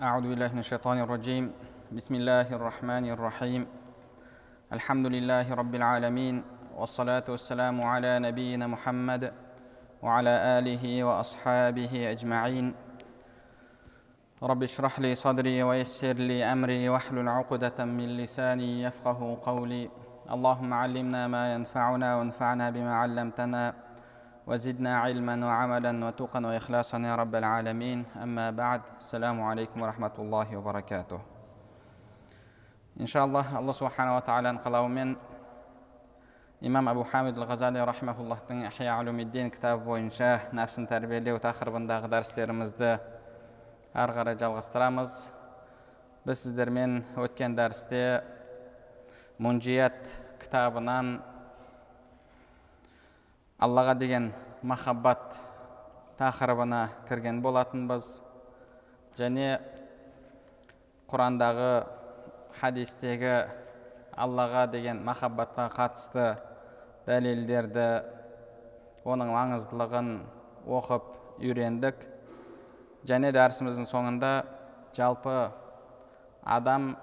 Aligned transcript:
أعوذ 0.00 0.32
بالله 0.32 0.52
من 0.56 0.64
الشيطان 0.64 0.98
الرجيم. 1.04 1.52
بسم 1.92 2.14
الله 2.14 2.48
الرحمن 2.56 3.04
الرحيم. 3.12 3.66
الحمد 4.72 5.06
لله 5.06 5.54
رب 5.54 5.74
العالمين 5.74 6.42
والصلاة 6.72 7.24
والسلام 7.28 7.76
على 7.84 8.18
نبينا 8.18 8.66
محمد 8.66 9.32
وعلى 10.02 10.34
آله 10.56 11.04
وأصحابه 11.04 11.92
أجمعين. 12.16 12.74
رب 14.42 14.62
اشرح 14.62 15.00
لي 15.00 15.14
صدري 15.14 15.62
ويسر 15.62 16.16
لي 16.16 16.44
أمري 16.44 16.88
واحلل 16.88 17.28
عقدة 17.28 17.84
من 17.84 18.16
لساني 18.16 18.82
يفقه 18.82 19.38
قولي. 19.42 19.90
اللهم 20.30 20.74
علمنا 20.74 21.28
ما 21.28 21.54
ينفعنا 21.54 22.16
وانفعنا 22.16 22.70
بما 22.70 22.94
علمتنا. 22.94 23.74
وزدنا 24.47 24.99
علما 24.99 25.45
وعملا 25.45 26.05
وتقا 26.05 26.39
وإخلاصا 26.39 26.99
يا 26.99 27.15
رب 27.15 27.35
العالمين 27.35 28.05
أما 28.23 28.51
بعد 28.51 28.81
السلام 28.99 29.41
عليكم 29.41 29.81
ورحمة 29.81 30.15
الله 30.19 30.57
وبركاته 30.57 31.19
иншаллах 32.95 33.49
алла 33.51 33.73
субханала 33.75 34.21
тағаланың 34.23 34.61
қалауымен 34.63 35.09
имам 36.63 36.87
абу 36.87 37.03
хамид 37.03 37.35
ал 37.37 37.43
ғазали 37.49 37.81
рахмауллахтың 37.83 38.61
ихя 38.69 38.95
улумиддин 39.01 39.51
кітабы 39.51 39.83
бойынша 39.83 40.29
нәпсін 40.55 40.87
тәрбиелеу 40.87 41.41
тақырыбындағы 41.43 42.07
дәрістерімізді 42.13 42.93
ары 43.91 44.15
қарай 44.15 44.39
жалғастырамыз 44.39 45.17
біз 46.23 46.45
сіздермен 46.45 47.01
өткен 47.19 47.57
дәрісте 47.59 48.23
мунжият 49.43 49.99
кітабынан 50.39 51.17
аллаға 53.60 53.94
деген 54.00 54.30
махаббат 54.62 55.36
тақырыбына 56.16 56.88
кірген 57.08 57.42
болатынбыз. 57.44 58.06
Және 59.18 59.58
құрандағы 61.10 61.72
хадистегі 62.60 63.34
аллаға 64.16 64.64
деген 64.72 65.02
махаббатқа 65.04 65.68
қатысты 65.76 66.26
дәлелдерді 67.04 67.86
оның 69.04 69.34
маңыздылығын 69.34 70.10
оқып 70.80 71.12
үйрендік. 71.44 72.00
Және 73.08 73.32
дәрісіміздің 73.36 73.88
соңында 73.88 74.32
жалпы 74.96 75.36
адам 76.44 76.94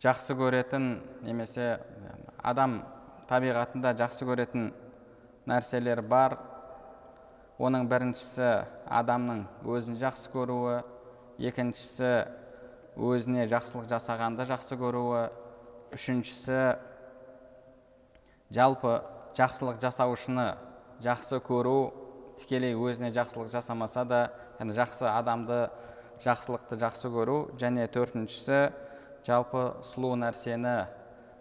жақсы 0.00 0.36
көретін 0.38 0.94
немесе 1.24 1.74
адам 2.44 2.80
табиғатында 3.28 3.92
жақсы 3.98 4.26
көретін 4.28 4.70
нәрселер 5.48 6.02
бар. 6.02 6.38
Оның 7.58 7.88
біріншісі 7.90 8.50
адамның 8.86 9.44
өзін 9.66 9.96
жақсы 9.98 10.30
көруі 10.30 10.78
екіншісі 11.50 12.12
өзіне 12.98 13.46
жақсылық 13.50 13.88
жасағанды 13.90 14.46
жақсы 14.46 14.78
көруі 14.78 15.24
үшіншісі 15.94 16.60
жалпы 18.54 18.94
жақсылық 19.38 19.78
жасаушыны 19.82 20.46
жақсы 21.04 21.38
көру 21.46 21.78
тікелей 22.40 22.74
өзіне 22.74 23.10
жақсылық 23.14 23.50
жасамаса 23.52 24.04
да 24.08 24.20
яғни 24.58 24.74
жақсы 24.78 25.06
адамды 25.10 25.60
жақсылықты 26.24 26.78
жақсы 26.80 27.10
көру 27.14 27.38
және 27.60 27.86
төртіншісі 27.94 28.60
жалпы 29.26 29.64
сұлу 29.86 30.14
нәрсені 30.18 30.76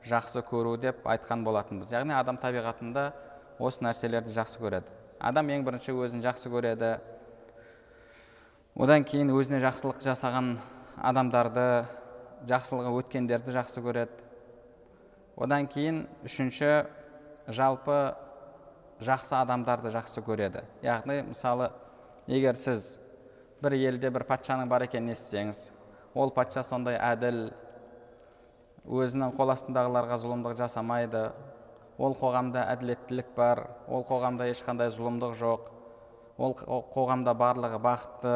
жақсы 0.08 0.42
көру 0.48 0.76
деп 0.80 1.06
айтқан 1.08 1.44
болатынбыз. 1.46 1.92
Яғни 1.94 2.16
адам 2.16 2.40
табиғатында 2.42 3.12
осы 3.60 3.84
нәрселерді 3.86 4.34
жақсы 4.36 4.62
көреді. 4.62 4.94
Адам 5.20 5.50
ең 5.54 5.66
бірінші 5.66 5.96
өзін 5.98 6.24
жақсы 6.26 6.52
көреді. 6.54 6.98
Одан 8.78 9.06
кейін 9.08 9.32
өзіне 9.34 9.60
жақсылық 9.64 10.04
жасаған 10.06 10.58
адамдарды 11.02 11.88
жақсылығы 12.50 12.94
өткендерді 13.00 13.56
жақсы 13.56 13.82
көреді. 13.82 14.24
Одан 15.38 15.68
кейін 15.70 16.06
үшінші 16.26 16.72
жалпы 17.48 17.98
жақсы 19.02 19.36
адамдарды 19.38 19.92
жақсы 19.94 20.22
көреді. 20.26 20.64
Яғни 20.86 21.24
мысалы 21.32 21.72
егер 22.28 22.58
сіз 22.58 22.98
бір 23.62 23.78
елде 23.78 24.10
бір 24.14 24.26
патшаның 24.30 24.70
бар 24.70 24.86
екенін 24.86 25.14
естісеңіз 25.14 25.72
ол 26.18 26.32
патша 26.34 26.64
сондай 26.66 26.98
әділ 26.98 27.48
өзінің 28.88 29.34
қол 29.36 29.52
астындағыларға 29.52 30.18
зұлымдық 30.22 30.58
жасамайды. 30.60 31.28
Ол 31.98 32.14
қоғамда 32.14 32.68
әділеттілік 32.76 33.34
бар 33.36 33.64
ол 33.90 34.06
қоғамда 34.08 34.48
ешқандай 34.52 34.92
зұлымдық 34.94 35.34
жоқ 35.40 35.72
ол 36.38 36.54
қоғамда 36.94 37.34
барлығы 37.34 37.80
бақытты. 37.82 38.36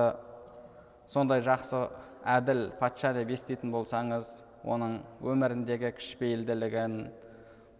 Сондай 1.06 1.44
жақсы 1.46 1.84
әділ 2.26 2.72
патша 2.80 3.14
деп 3.14 3.30
еститін 3.34 3.72
болсаңыз 3.74 4.42
оның 4.66 5.00
өміріндегі 5.26 5.92
кішіпейілділігін 5.98 6.98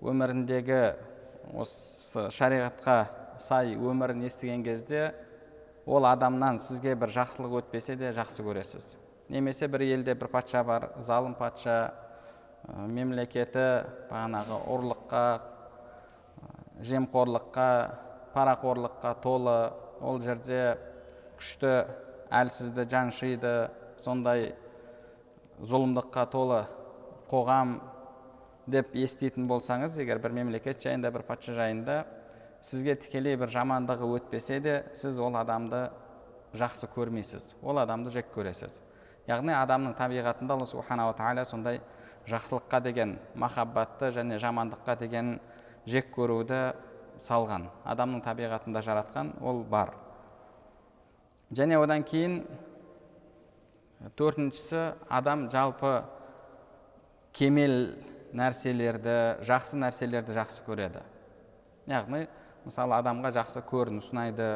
өміріндегі 0.02 0.80
осы 1.62 2.28
шариғатқа 2.34 2.96
сай 3.42 3.76
өмірін 3.76 4.26
естіген 4.26 4.64
кезде 4.66 5.12
ол 5.86 6.06
адамнан 6.06 6.60
сізге 6.62 6.96
бір 6.96 7.14
жақсылық 7.14 7.58
өтпесе 7.62 7.96
де 7.98 8.12
жақсы 8.14 8.46
көресіз. 8.46 8.96
Немесе 9.30 9.68
бір 9.68 9.86
елде 9.88 10.14
бір 10.16 10.30
патша 10.30 10.64
бар 10.64 10.92
залым 11.00 11.34
патша 11.34 11.94
мемлекеті 12.68 13.66
бағанағы 14.10 14.58
ұрлыққа 14.72 15.24
жемқорлыққа 16.86 17.68
парақорлыққа 18.36 19.14
толы. 19.24 19.58
Ол 20.02 20.22
жерде 20.22 20.78
күшті 21.38 21.74
әлсізді 22.34 22.88
жаншиды 22.90 23.54
сондай 24.02 24.54
зұлымдыққа 25.62 26.24
толы 26.34 26.64
қоғам 27.30 27.76
деп 28.72 28.96
еститін 28.98 29.46
болсаңыз 29.50 30.00
егер 30.02 30.22
бір 30.24 30.34
мемлекет 30.40 30.82
жайында 30.82 31.12
бір 31.14 31.26
патша 31.28 31.54
жайында 31.58 32.04
сізге 32.66 32.96
тікелей 33.04 33.38
бір 33.38 33.52
жамандығы 33.54 34.10
өтпесе 34.18 34.60
де 34.62 34.76
сіз 34.98 35.20
ол 35.20 35.38
адамды 35.38 35.90
жақсы 36.58 36.90
көрмейсіз. 36.96 37.56
Ол 37.62 37.80
адамды 37.80 38.12
жек 38.12 38.34
көресіз. 38.36 38.82
Яғни 39.30 39.54
адамның 39.56 39.96
табиғатында 39.98 40.58
алла 40.58 40.66
субханала 40.68 41.14
тағала 41.16 41.46
сондай 41.46 41.80
жақсылыққа 42.30 42.82
деген 42.84 43.18
махаббатты 43.36 44.12
және 44.14 44.38
жамандыққа 44.42 44.98
деген 45.00 45.40
жек 45.86 46.12
көруді 46.16 46.74
салған. 47.22 47.68
Адамның 47.86 48.22
табиғатында 48.26 48.82
жаратқан 48.86 49.34
ол 49.42 49.64
бар. 49.64 49.94
Және 51.52 51.80
одан 51.82 52.04
кейін 52.04 52.42
төртіншісі 54.18 54.84
адам 55.10 55.50
жалпы 55.52 56.04
кемел 57.36 57.96
нәрселерді 58.34 59.44
жақсы 59.48 59.80
нәрселерді 59.82 60.36
жақсы 60.38 60.64
көреді. 60.66 61.04
Яғни 61.90 62.26
мысалы 62.66 62.98
адамға 63.02 63.34
жақсы 63.36 63.64
көрініс 63.68 64.12
ұнайды. 64.14 64.50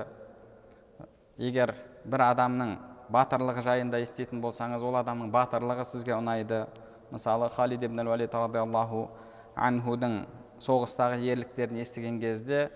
Егер 1.42 1.76
бір 2.06 2.30
адамның 2.30 2.76
батырлығы 3.12 3.62
жайында 3.66 4.00
еститін 4.02 4.42
болсаңыз 4.42 4.84
ол 4.86 4.96
адамның 5.02 5.32
батырлығы 5.34 5.86
сізге 5.86 6.16
ұнайды. 6.18 6.66
Мысалы 7.12 7.50
халид 7.50 7.84
ибн 7.84 8.08
уалид 8.08 8.34
радиаллаху 8.34 9.10
анхудың 9.56 10.26
соғыстағы 10.62 11.22
ерліктерін 11.34 11.82
естіген 11.84 12.20
кезде 12.22 12.70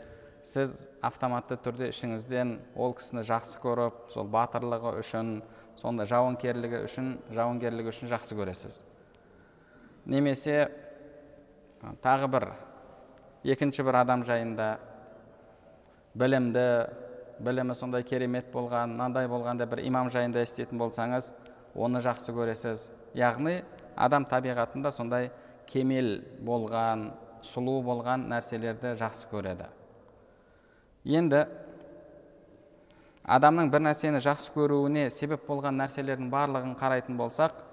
сіз 0.44 0.88
автоматты 1.04 1.58
түрде 1.60 1.90
ішіңізден 1.94 2.56
ол 2.76 2.94
кісіні 2.98 3.24
жақсы 3.28 3.60
көріп 3.64 4.10
сол 4.14 4.30
батырлығы 4.32 4.96
үшін 5.02 5.40
сондай 5.80 6.08
жауынгерлігі 6.12 6.84
үшін 6.88 7.12
жауынгерлігі 7.36 7.92
үшін 7.92 8.12
жақсы 8.12 8.38
көресіз. 8.40 8.82
Немесе 10.06 10.70
тағы 12.04 12.30
бір 12.32 12.48
екінші 13.44 13.84
бір 13.88 14.02
адам 14.02 14.24
жайында 14.28 14.78
білімді 16.20 16.66
білімі 17.40 17.76
сондай 17.76 18.04
керемет 18.04 18.50
болған 18.52 18.96
мынандай 18.96 19.30
болған 19.32 19.60
деп 19.62 19.72
бір 19.76 19.86
имам 19.88 20.10
жайында 20.12 20.44
еститін 20.44 20.80
болсаңыз 20.82 21.32
оны 21.76 22.02
жақсы 22.04 22.36
көресіз. 22.36 22.90
Яғни 23.16 23.62
адам 24.00 24.26
табиғатында 24.30 24.92
сондай 24.96 25.30
кемел 25.70 26.20
болған 26.46 27.10
сұлу 27.46 27.80
болған 27.86 28.28
нәрселерді 28.32 28.96
жақсы 29.00 29.30
көреді. 29.32 29.68
Енді 31.06 31.46
адамның 33.30 33.70
бір 33.72 33.84
нәрсені 33.86 34.22
жақсы 34.24 34.54
көруіне 34.56 35.08
себеп 35.14 35.46
болған 35.48 35.78
нәрселердің 35.84 36.32
барлығын 36.34 36.76
қарайтын 36.80 37.20
болсақ 37.20 37.66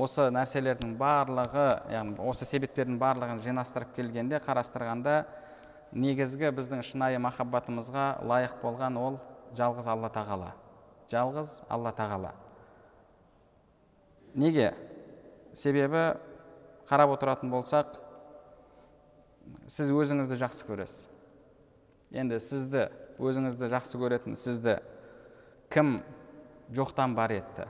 осы 0.00 0.28
нәрселердің 0.32 0.94
барлығы 1.00 1.66
яғни 1.92 2.16
осы 2.30 2.46
себептердің 2.48 2.96
барлығын 3.00 3.42
жинастырып 3.44 3.92
келгенде 3.96 4.40
қарастырғанда 4.44 5.16
негізгі 5.92 6.52
біздің 6.56 6.84
шынайы 6.86 7.20
махаббатымызға 7.20 8.06
лайық 8.24 8.56
болған 8.62 8.96
ол 8.96 9.18
жалғыз 9.58 9.88
алла 9.92 10.08
тағала. 10.12 10.54
Жалғыз 11.12 11.58
алла 11.68 11.92
тағала. 11.92 12.32
Неге? 14.34 14.72
Себебі 15.52 16.16
қарап 16.88 17.14
отыратын 17.16 17.52
болсақ 17.52 17.98
сіз 19.66 19.90
өзіңізді 19.92 20.38
жақсы 20.40 20.66
көресіз. 20.68 21.06
Енді 22.12 22.38
сізді 22.42 22.88
өзіңізді 23.22 23.70
жақсы 23.72 24.00
көретін 24.00 24.36
сізді 24.38 24.78
кім 25.72 26.00
жоқтан 26.74 27.14
бар 27.16 27.36
етті? 27.38 27.68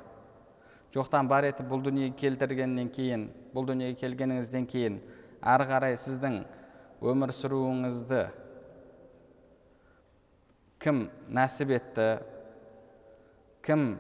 Жоқтан 0.95 1.29
бар 1.31 1.47
етіп 1.49 1.71
бұл 1.71 1.83
дүниеге 1.87 2.17
келтіргеннен 2.19 2.91
кейін 2.93 3.29
бұл 3.55 3.67
дүниеге 3.71 3.99
келгеніңізден 4.03 4.67
кейін 4.69 4.99
ары 5.41 5.69
қарай 5.71 5.97
сіздің 5.99 6.43
өмір 7.03 7.33
сүруіңізді 7.35 8.25
кім 10.83 11.07
нәсіп 11.31 11.73
етті? 11.79 12.09
Кім 13.63 13.97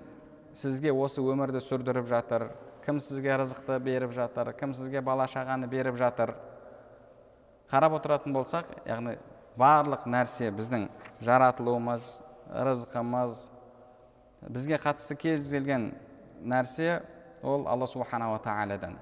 сізге 0.59 0.93
осы 0.93 1.23
өмірді 1.23 1.63
сүрдіріп 1.63 2.09
жатыр? 2.11 2.49
Кім 2.87 2.99
сізге 3.01 3.37
рызықты 3.41 3.79
беріп 3.83 4.13
жатыр 4.17 4.53
кім 4.59 4.73
сізге 4.75 5.01
бала 5.01 5.27
шағаны 5.31 5.69
беріп 5.71 5.97
жатыр? 6.01 6.35
Қарап 7.71 7.97
отыратын 7.99 8.35
болсақ 8.35 8.69
яғни 8.87 9.17
барлық 9.57 10.07
нәрсе 10.11 10.51
біздің 10.55 10.89
жаратылуымыз 11.23 12.09
рызқымыз 12.53 13.39
бізге 14.49 14.81
қатысты 14.83 15.17
кез 15.17 15.51
келген 15.51 15.93
нәрсе 16.43 17.03
ол 17.43 17.67
алла 17.69 17.87
субханала 17.87 18.39
тағаладан 18.43 18.99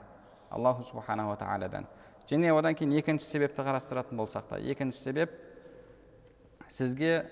аллаху 0.50 0.84
субханала 0.84 1.36
тағаладан 1.40 1.88
және 2.30 2.52
одан 2.54 2.74
кейін 2.74 2.98
екінші 3.00 3.26
себепті 3.26 3.62
қарастыратын 3.66 4.18
болсақ 4.20 4.48
та 4.50 4.60
екінші 4.60 4.98
себеп 4.98 5.34
сізге 6.68 7.26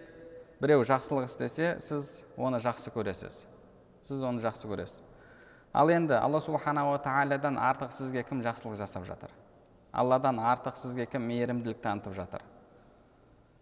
біреу 0.60 0.82
жақсылық 0.82 1.28
істесе 1.28 1.76
сіз 1.82 2.24
оны 2.36 2.58
жақсы 2.62 2.90
көресіз. 2.94 3.44
Сіз 4.02 4.22
оны 4.26 4.42
жақсы 4.42 4.66
көресіз. 4.66 5.02
Ал 5.78 5.92
енді 5.94 6.18
алла 6.18 6.40
субханала 6.42 6.98
тағаладан 6.98 7.54
артық 7.62 7.94
сізге 7.94 8.24
кім 8.26 8.42
жақсылық 8.42 8.74
жасап 8.80 9.06
жатыр? 9.06 9.30
Алладан 9.92 10.40
артық 10.42 10.74
сізге 10.74 11.06
кім 11.06 11.22
мейірімділік 11.30 11.78
танытып 11.84 12.18
жатыр? 12.18 12.42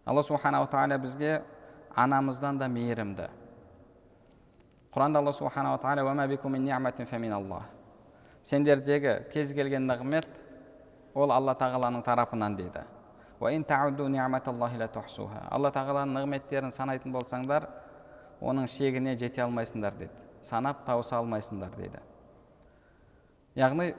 Алла 0.06 0.22
субханала 0.24 0.66
тағала 0.66 0.98
бізге 0.98 1.42
анамыздан 1.94 2.58
да 2.58 2.68
мейірімді. 2.72 3.28
Құранда 4.96 5.20
алла 5.20 5.32
субханала 5.36 5.76
тағала 5.76 6.16
сендердегі 8.46 9.26
кез 9.32 9.50
келген 9.52 9.88
нығмет 9.90 10.26
ол 11.14 11.32
алла 11.34 11.54
тағаланың 11.58 12.02
тарапынан 12.06 12.56
дейді. 12.56 12.80
Алла 13.40 13.50
тағаланың 15.74 16.14
нығметтерін 16.16 16.70
санайтын 16.70 17.12
болсаңдар 17.12 17.66
оның 18.40 18.66
шегіне 18.70 19.16
жете 19.18 19.42
алмайсыңдар 19.42 19.92
дейді. 19.98 20.25
Санап 20.46 20.84
тауыса 20.86 21.18
алмайсыңдар 21.18 21.74
дейді. 21.76 22.00
Яғни 23.58 23.94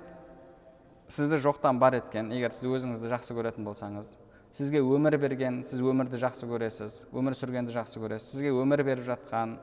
сізді 1.07 1.39
жоқтан 1.43 1.79
бар 1.79 1.99
еткен 1.99 2.31
егер 2.35 2.51
сіз 2.51 2.67
өзіңізді 2.77 3.11
жақсы 3.13 3.35
көретін 3.37 3.67
болсаңыз 3.67 4.15
сізге 4.55 4.81
өмір 4.83 5.17
берген 5.21 5.61
сіз 5.67 5.81
өмірді 5.83 6.19
жақсы 6.21 6.47
көресіз 6.49 6.97
өмір 7.15 7.35
сүргенді 7.37 7.75
жақсы 7.75 8.01
көресіз 8.01 8.33
сізге 8.33 8.51
өмір 8.55 8.83
беріп 8.87 9.07
жатқан 9.07 9.55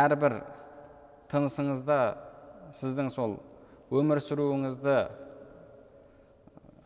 әрбір 0.00 0.38
тынысыңызда 1.32 1.98
сіздің 2.76 3.12
сол 3.12 3.38
өмір 3.92 4.22
сүруіңізді 4.24 4.96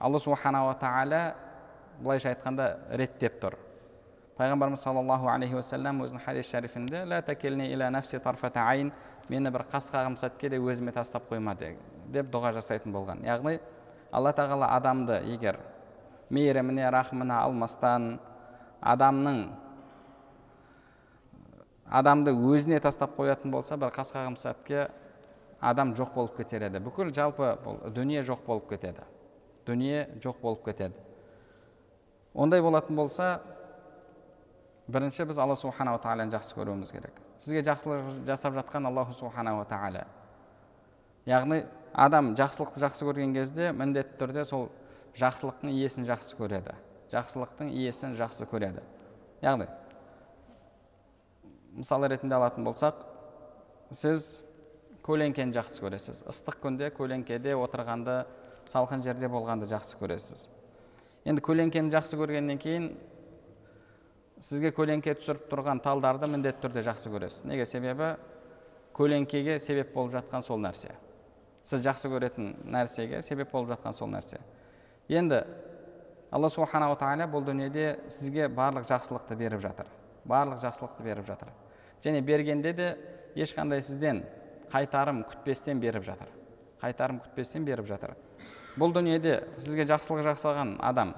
алла 0.00 0.20
субханала 0.22 0.74
тағала 0.80 1.22
былайша 2.00 2.34
айтқанда 2.34 2.70
реттеп 2.96 3.40
тұр. 3.42 3.58
Пайғамбарымыз 4.40 4.80
саллаллаху 4.80 5.28
алейхи 5.28 5.54
уассалам 5.58 6.00
өзінің 6.06 6.24
хадис 6.24 6.48
шәрифінде 6.48 7.04
мені 9.30 9.50
бір 9.54 9.62
қас 9.70 9.92
қағым 9.92 10.16
сәтке 10.18 10.48
де 10.50 10.58
өзіме 10.58 10.90
тастап 10.90 11.28
қойма 11.30 11.54
деп 11.54 12.30
дұға 12.32 12.50
жасайтын 12.56 12.90
болған 12.90 13.20
яғни 13.22 13.60
алла 14.10 14.32
тағала 14.34 14.72
адамды 14.74 15.20
егер 15.30 15.60
мейіріміне 16.34 16.88
рахымына 16.90 17.36
алмастан 17.44 18.16
адамның 18.80 19.44
адамды 22.00 22.34
өзіне 22.34 22.80
тастап 22.82 23.14
қоятын 23.18 23.54
болса 23.54 23.76
бір 23.76 23.94
қас 23.94 24.10
қағым 24.16 24.36
адам 25.60 25.94
жоқ 25.94 26.14
болып 26.14 26.36
кетер 26.40 26.64
еді 26.70 26.80
бүкіл 26.80 27.12
жалпы 27.14 27.52
бұл 27.64 27.80
дүние 27.94 28.22
жоқ 28.24 28.44
болып 28.46 28.68
кетеді 28.70 29.04
дүние 29.66 30.08
жоқ 30.24 30.40
болып 30.40 30.64
кетеді 30.64 30.94
ондай 32.34 32.62
болатын 32.62 32.96
болса 32.96 33.40
бірінші 34.90 35.24
біз 35.30 35.38
алла 35.38 35.56
субханала 35.56 36.00
тағаланы 36.02 36.34
жақсы 36.34 36.56
көруіміз 36.58 36.92
керек 36.92 37.18
сізге 37.38 37.62
жақсылық 37.66 38.24
жасап 38.26 38.56
жатқан 38.58 38.88
аллаху 38.90 39.14
субханала 39.14 39.64
тағала 39.70 40.06
яғни 41.30 41.64
адам 41.94 42.34
жақсылықты 42.38 42.82
жақсы 42.84 43.06
көрген 43.08 43.34
кезде 43.34 43.72
міндетті 43.72 44.18
түрде 44.20 44.44
сол 44.48 44.68
жақсылықтың 45.18 45.72
иесін 45.74 46.06
жақсы 46.08 46.38
көреді 46.38 46.76
жақсылықтың 47.12 47.72
иесін 47.74 48.16
жақсы 48.18 48.46
көреді 48.50 48.82
яғни 49.42 49.66
мысал 51.74 52.06
ретінде 52.06 52.36
алатын 52.38 52.66
болсақ 52.66 53.04
сіз 53.90 54.40
көлеңкені 55.06 55.54
жақсы 55.56 55.82
көресіз 55.82 56.24
ыстық 56.30 56.60
күнде 56.62 56.90
көлеңкеде 56.94 57.56
отырғанды 57.58 58.22
салқын 58.70 59.02
жерде 59.02 59.28
болғанды 59.30 59.68
жақсы 59.70 59.98
көресіз 60.00 60.46
енді 61.24 61.42
көлеңкені 61.46 61.92
жақсы 61.94 62.18
көргеннен 62.20 62.60
кейін 62.62 62.90
сізге 64.40 64.72
көлеңке 64.72 65.14
түсіріп 65.18 65.48
тұрған 65.50 65.82
талдарды 65.84 66.28
міндетті 66.30 66.64
түрде 66.64 66.84
жақсы 66.86 67.12
көресіз 67.12 67.44
неге 67.48 67.66
себебі 67.68 68.14
көлеңкеге 68.96 69.58
себеп 69.60 69.92
болып 69.94 70.14
жатқан 70.16 70.44
сол 70.44 70.60
нәрсе 70.62 70.94
сіз 71.64 71.84
жақсы 71.84 72.08
көретін 72.12 72.54
нәрсеге 72.72 73.20
себеп 73.22 73.52
болып 73.52 73.74
жатқан 73.74 73.96
сол 73.96 74.08
нәрсе 74.12 74.40
енді 75.08 75.42
алла 76.32 76.48
субханала 76.48 76.96
тағала 76.96 77.28
бұл 77.30 77.44
дүниеде 77.44 77.98
сізге 78.08 78.48
барлық 78.48 78.88
жақсылықты 78.88 79.36
беріп 79.36 79.60
жатыр 79.60 79.90
барлық 80.24 80.62
жақсылықты 80.64 81.04
беріп 81.04 81.26
жатыр 81.28 81.52
және 82.04 82.22
бергенде 82.24 82.72
де 82.72 82.90
ешқандай 83.36 83.82
сізден 83.82 84.24
қайтарым 84.72 85.24
күтпестен 85.28 85.80
беріп 85.82 86.06
жатыр 86.06 86.30
қайтарым 86.80 87.20
күтпестен 87.26 87.66
беріп 87.66 87.88
жатыр 87.90 88.14
бұл 88.78 88.94
дүниеде 88.94 89.40
сізге 89.58 89.84
жақсылық 89.90 90.24
жасаған 90.30 90.78
адам 90.80 91.14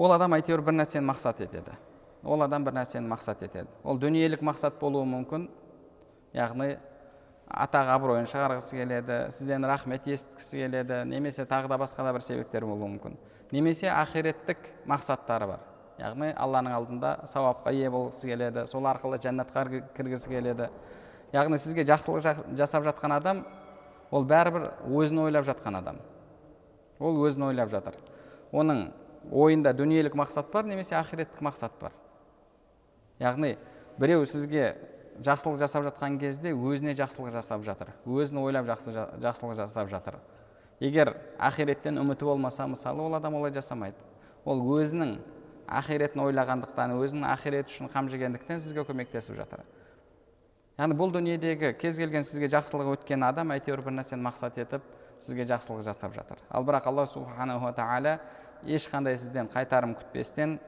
ол 0.00 0.14
адам 0.14 0.32
әйтеуір 0.38 0.62
бір 0.64 0.78
нәрсені 0.80 1.04
мақсат 1.10 1.42
етеді. 1.44 1.74
Ол 2.24 2.40
адам 2.44 2.64
бір 2.64 2.78
нәрсені 2.78 3.08
мақсат 3.10 3.42
етеді. 3.44 3.68
Ол 3.84 3.98
дүниелік 4.00 4.40
мақсат 4.44 4.78
болуы 4.80 5.04
мүмкін. 5.08 5.48
Яғни 6.36 6.76
атақ 7.50 7.90
абыройын 7.96 8.28
шығарғысы 8.30 8.78
келеді 8.78 9.18
сізден 9.34 9.66
рахмет 9.66 10.06
естіткісі 10.08 10.62
келеді 10.62 11.02
немесе 11.10 11.44
тағы 11.48 11.68
да 11.68 11.78
басқа 11.80 12.06
да 12.06 12.14
бір 12.14 12.24
себептер 12.24 12.64
болуы 12.68 12.88
мүмкін. 12.94 13.18
Немесе 13.50 13.90
ақиреттік 13.90 14.70
мақсаттары 14.88 15.48
бар. 15.50 15.64
Яғни 16.00 16.30
алланың 16.32 16.76
алдында 16.76 17.10
сауапқа 17.28 17.74
ие 17.74 17.90
болғысы 17.90 18.30
келеді 18.30 18.64
сол 18.70 18.86
арқылы 18.88 19.18
жәннатқа 19.20 19.66
кіргісі 19.96 20.30
келеді. 20.30 20.70
Яғни 21.34 21.58
сізге 21.58 21.84
жақсылық 21.90 22.54
жасап 22.56 22.86
жатқан 22.86 23.16
адам 23.18 23.42
ол 24.10 24.24
бәрібір 24.24 24.70
өзін 24.86 25.26
ойлап 25.26 25.44
жатқан 25.50 25.76
адам. 25.82 25.98
Ол 27.00 27.20
өзін 27.26 27.50
ойлап 27.50 27.70
жатыр. 27.74 27.98
Оның 28.52 28.88
ойында 29.28 29.72
дүниелік 29.76 30.16
мақсат 30.16 30.50
бар 30.52 30.64
немесе 30.64 30.96
ақиреттік 30.96 31.42
мақсат 31.44 31.76
бар? 31.80 31.92
Яғни 33.20 33.56
біреу 34.00 34.24
сізге 34.24 34.76
жақсылық 35.20 35.58
жасап 35.60 35.84
жатқан 35.88 36.18
кезде 36.20 36.54
өзіне 36.54 36.94
жақсылық 36.96 37.34
жасап 37.34 37.64
жатыр. 37.66 37.92
Өзін 38.06 38.40
ойлап 38.40 38.66
жақсы, 38.70 38.94
жақсылық 39.20 39.58
жасап 39.58 39.90
жатыр. 39.92 40.16
Егер 40.80 41.12
ақиреттен 41.38 42.00
үміті 42.00 42.24
болмаса 42.24 42.66
мысалы 42.66 43.04
ол 43.04 43.14
адам 43.14 43.36
олай 43.36 43.52
жасамайды. 43.52 43.98
Ол 44.44 44.62
өзінің 44.78 45.18
ақиретін 45.68 46.24
ойлағандықтан 46.24 46.96
өзінің 46.96 47.28
ақиреті 47.34 47.74
үшін 47.74 47.92
қам 47.92 48.08
жегендіктен 48.08 48.58
сізге 48.58 48.86
көмектесіп 48.88 49.36
жатыр. 49.36 49.60
Яғни 50.80 50.96
бұл 50.96 51.12
дүниедегі 51.12 51.74
кез 51.76 52.00
келген 52.00 52.24
сізге 52.24 52.48
жақсылық 52.48 52.94
өткен 52.94 53.22
адам 53.28 53.52
әйтеуір 53.52 53.84
бір 53.84 53.98
нәрсені 53.98 54.24
мақсат 54.24 54.56
етіп 54.62 54.86
сізге 55.20 55.44
жақсылық 55.44 55.84
жасап 55.84 56.14
жатыр. 56.16 56.40
Ал 56.48 56.64
бірақ 56.64 56.88
алла 56.88 57.04
субханала 57.04 57.74
тағала 57.76 58.16
ешқандай 58.66 59.16
сізден 59.16 59.48
қайтарым 59.52 59.94
күтпестен 59.98 60.58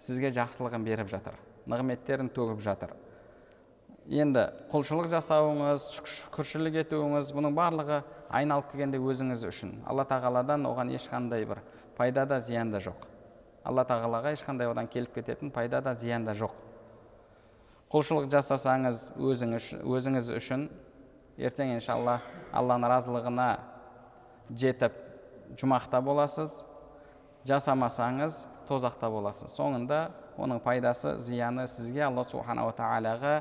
сізге 0.00 0.32
жақсылығын 0.34 0.84
беріп 0.84 1.08
жатыр 1.12 1.38
нығметтерін 1.70 2.30
төгіп 2.34 2.62
жатыр. 2.64 2.94
Енді 4.10 4.46
құлшылық 4.72 5.10
жасауыңыз 5.12 5.84
шүкіршілік 5.94 6.80
етуіңіз 6.82 7.30
бұның 7.36 7.54
барлығы 7.54 8.00
айналып 8.32 8.72
келгенде 8.72 8.98
өзіңіз 8.98 9.44
үшін. 9.46 9.74
Алла 9.86 10.06
тағаладан 10.08 10.64
оған 10.66 10.90
ешқандай 10.96 11.44
бір 11.46 11.60
пайда 11.96 12.24
да 12.26 12.40
зиян 12.40 12.72
да 12.72 12.80
жоқ. 12.82 13.04
Алла 13.62 13.84
тағалаға 13.86 14.32
ешқандай 14.34 14.70
одан 14.70 14.88
келіп 14.90 15.14
кететін 15.20 15.52
пайда 15.54 15.82
да 15.84 15.94
зиян 15.94 16.24
да 16.24 16.34
жоқ. 16.34 16.56
Құлшылық 17.92 18.30
жасасаңыз 18.32 19.12
өзіңіз, 19.18 19.70
өзіңіз 19.84 20.32
үшін 20.38 20.68
ертең 21.38 21.76
иншалла 21.76 22.20
алланың 22.54 22.90
разылығына 22.90 23.48
жетіп 24.50 24.96
жұмақта 25.60 26.00
боласыз. 26.02 26.64
Жасамасаңыз 27.48 28.44
тозақта 28.68 29.10
боласыз. 29.10 29.52
Соңында 29.54 30.10
оның 30.40 30.60
пайдасы 30.64 31.16
зияны 31.18 31.66
сізге 31.68 32.04
алла 32.06 32.24
субханала 32.28 32.74
тағалаға 32.76 33.40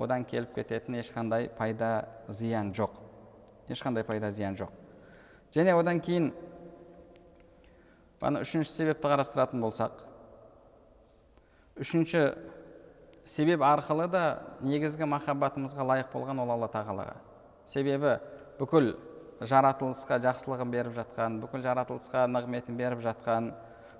одан 0.00 0.24
келіп 0.24 0.54
кететін 0.56 0.98
ешқандай 1.00 1.48
пайда 1.56 2.06
зиян 2.28 2.72
жоқ. 2.74 2.94
Ешқандай 3.68 4.04
пайда 4.06 4.30
зиян 4.30 4.56
жоқ. 4.58 4.70
Және 5.54 5.74
одан 5.76 6.00
кейін 6.00 6.30
ана 8.20 8.44
үшінші 8.44 8.70
себепті 8.72 9.08
қарастыратын 9.08 9.62
болсақ 9.62 10.04
үшінші 11.80 12.24
себеп 13.24 13.62
арқылы 13.64 14.08
да 14.10 14.24
негізгі 14.64 15.08
махаббатымызға 15.08 15.86
лайық 15.86 16.10
болған 16.12 16.42
ол 16.42 16.52
алла 16.56 16.68
тағалаға. 16.72 17.16
Себебі 17.66 18.18
бүкіл 18.58 18.94
жаратылысқа 19.40 20.18
жақсылығын 20.20 20.72
беріп 20.72 20.96
жатқан 20.98 21.38
бүкіл 21.40 21.62
жаратылысқа 21.64 22.26
нығметін 22.28 22.76
беріп 22.76 23.00
жатқан 23.04 23.52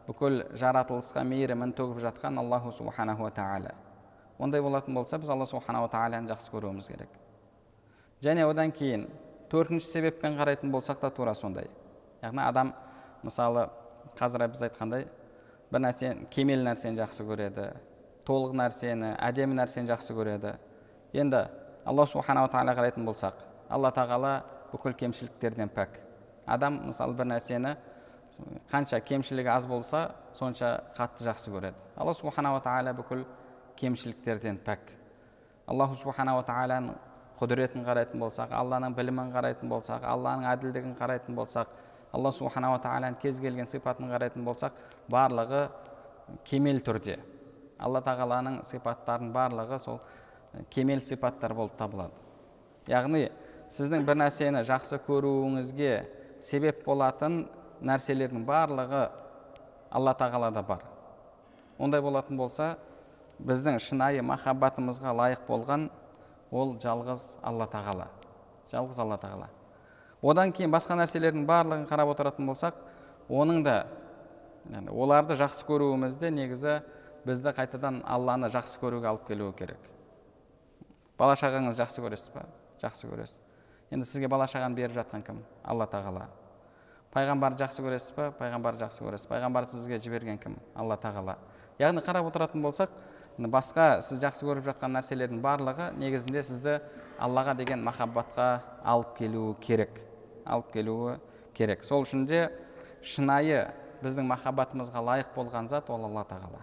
бүкіл 0.06 0.42
жаратылысқа 0.58 1.24
мейірімін 1.24 1.72
төгіп 1.78 2.02
жатқан 2.04 2.38
аллаху 2.42 2.72
субханаху 2.74 3.30
тағала. 3.32 3.72
Ондай 4.38 4.60
болатын 4.60 4.94
болса 4.94 5.18
біз 5.18 5.30
алла 5.32 5.46
субханала 5.48 5.88
тағаланы 5.88 6.28
жақсы 6.28 6.52
көруіміз 6.52 6.90
керек. 6.92 7.08
Және 8.20 8.44
одан 8.44 8.72
кейін 8.72 9.06
төртінші 9.50 9.88
себеппен 9.88 10.36
қарайтын 10.36 10.72
болсақ 10.72 11.00
та 11.00 11.10
тура 11.10 11.34
сондай. 11.34 11.70
Яғни 12.22 12.44
адам 12.44 12.74
мысалы 13.22 13.68
қазір 14.18 14.48
біз 14.52 14.64
айтқандай 14.68 15.08
бір 15.72 15.84
нәрсені 15.86 16.28
кемел 16.30 16.64
нәрсені 16.68 17.00
жақсы 17.00 17.24
көреді 17.24 17.70
толық 18.28 18.52
нәрсені 18.60 19.14
әдемі 19.16 19.56
нәрсені 19.56 19.88
жақсы 19.88 20.14
көреді. 20.16 20.56
Енді 21.12 21.46
алла 21.84 22.06
субханала 22.06 22.48
тағала 22.52 22.76
қарайтын 22.76 23.08
болсақ 23.08 23.44
алла 23.68 23.92
тағала 23.94 24.34
бүкіл 24.72 24.94
кемшіліктерден 24.94 25.70
пәк. 25.74 25.98
Адам 26.46 26.80
мысалы 26.88 27.14
бір 27.18 27.30
нәрсені 27.34 27.76
қанша 28.70 29.00
кемшілігі 29.04 29.50
аз 29.52 29.66
болса 29.66 30.14
сонша 30.32 30.80
қатты 30.96 31.26
жақсы 31.26 31.52
көреді. 31.52 31.76
Алла 31.96 32.14
субханала 32.14 32.62
тағала 32.64 32.94
бүкіл 32.96 33.24
кемшіліктерден 33.76 34.60
пәк. 34.64 34.94
Аллаху 35.66 35.94
субханала 35.98 36.42
тағаланың 36.46 36.94
құдіретін 37.40 37.84
қарайтын 37.86 38.20
болсақ 38.20 38.52
алланың 38.52 38.94
білімін 38.96 39.30
қарайтын 39.34 39.70
болсақ 39.70 40.04
алланың 40.04 40.48
әділдігін 40.50 40.96
қарайтын 40.98 41.36
болсақ 41.38 41.70
алла 42.12 42.32
субханала 42.34 42.80
тағаланың 42.82 43.20
кез 43.22 43.40
келген 43.40 43.68
сипатын 43.70 44.10
қарайтын 44.10 44.44
болсақ 44.44 44.76
барлығы 45.08 45.68
кемел 46.44 46.82
түрде. 46.84 47.18
Алла 47.78 48.02
тағаланың 48.04 48.60
сипаттарының 48.66 49.32
барлығы 49.32 49.78
сол 49.78 50.00
кемел 50.70 51.00
сипаттар 51.00 51.54
болып 51.54 51.78
табылады. 51.78 52.12
Яғни 52.90 53.30
сіздің 53.70 54.04
бір 54.06 54.18
нәрсені 54.24 54.64
жақсы 54.66 54.98
көруіңізге 55.06 55.92
себеп 56.42 56.84
болатын 56.84 57.44
нәрселердің 57.80 58.44
барлығы 58.48 59.04
алла 59.90 60.14
тағалада 60.18 60.62
бар. 60.66 60.84
Ондай 61.78 62.02
болатын 62.02 62.36
болса 62.36 62.74
біздің 63.40 63.78
шынайы 63.80 64.22
махаббатымызға 64.26 65.14
лайық 65.16 65.46
болған 65.48 65.88
ол 66.50 66.74
жалғыз 66.82 67.38
алла 67.42 67.66
тағала. 67.70 68.08
Жалғыз 68.72 69.00
алла 69.00 69.18
тағала. 69.22 69.48
Одан 70.22 70.52
кейін 70.52 70.72
басқа 70.74 70.98
нәрселердің 71.00 71.46
барлығын 71.48 71.86
қарап 71.88 72.12
отыратын 72.12 72.50
болсақ 72.50 72.76
оның 73.30 73.62
да 73.64 73.76
оларды 74.92 75.38
жақсы 75.40 75.64
көруімізде 75.68 76.30
негізі 76.34 76.80
бізді 77.24 77.54
қайтадан 77.56 78.02
алланы 78.04 78.50
жақсы 78.52 78.80
көруге 78.82 79.08
алып 79.08 79.26
келуі 79.28 79.54
керек. 79.56 79.80
Бала 81.18 81.36
шағаңыз 81.38 81.80
жақсы 81.80 82.04
көресіз 82.04 82.34
ба 82.34 82.44
жақсы 82.82 83.08
көресіз. 83.08 83.40
Енді 83.90 84.06
сізге 84.06 84.28
бала 84.30 84.46
шағаны 84.46 84.78
беріп 84.78 84.94
жатқан 84.94 85.22
кім 85.26 85.40
алла 85.66 85.86
тағала 85.90 86.28
пайғамбарды 87.14 87.64
жақсы 87.64 87.82
көресіз 87.82 88.14
ба 88.14 88.28
пайғамбарды 88.38 88.84
жақсы 88.84 89.02
көресіз 89.02 89.26
пайғамбарды 89.30 89.74
сізге 89.74 89.98
жіберген 89.98 90.38
кім 90.38 90.54
алла 90.78 90.96
тағала 91.00 91.36
яғни 91.82 92.04
қарап 92.06 92.28
отыратын 92.30 92.62
болсақ 92.62 92.94
басқа 93.50 94.00
сіз 94.04 94.22
жақсы 94.22 94.46
көріп 94.46 94.68
жатқан 94.68 94.94
нәрселердің 94.94 95.42
барлығы 95.42 95.90
негізінде 95.98 96.42
сізді 96.46 96.78
аллаға 97.18 97.56
деген 97.58 97.82
махаббатқа 97.82 98.48
алып 98.84 99.16
келуі 99.18 99.54
керек 99.64 100.00
алып 100.44 100.70
келуі 100.74 101.18
керек 101.54 101.84
сол 101.84 102.04
үшін 102.04 102.26
де 102.30 102.46
шынайы 103.02 103.66
біздің 104.04 104.28
махаббатымызға 104.30 105.02
лайық 105.02 105.32
болған 105.34 105.68
зат 105.68 105.90
ол 105.90 106.04
алла 106.04 106.24
тағала 106.28 106.62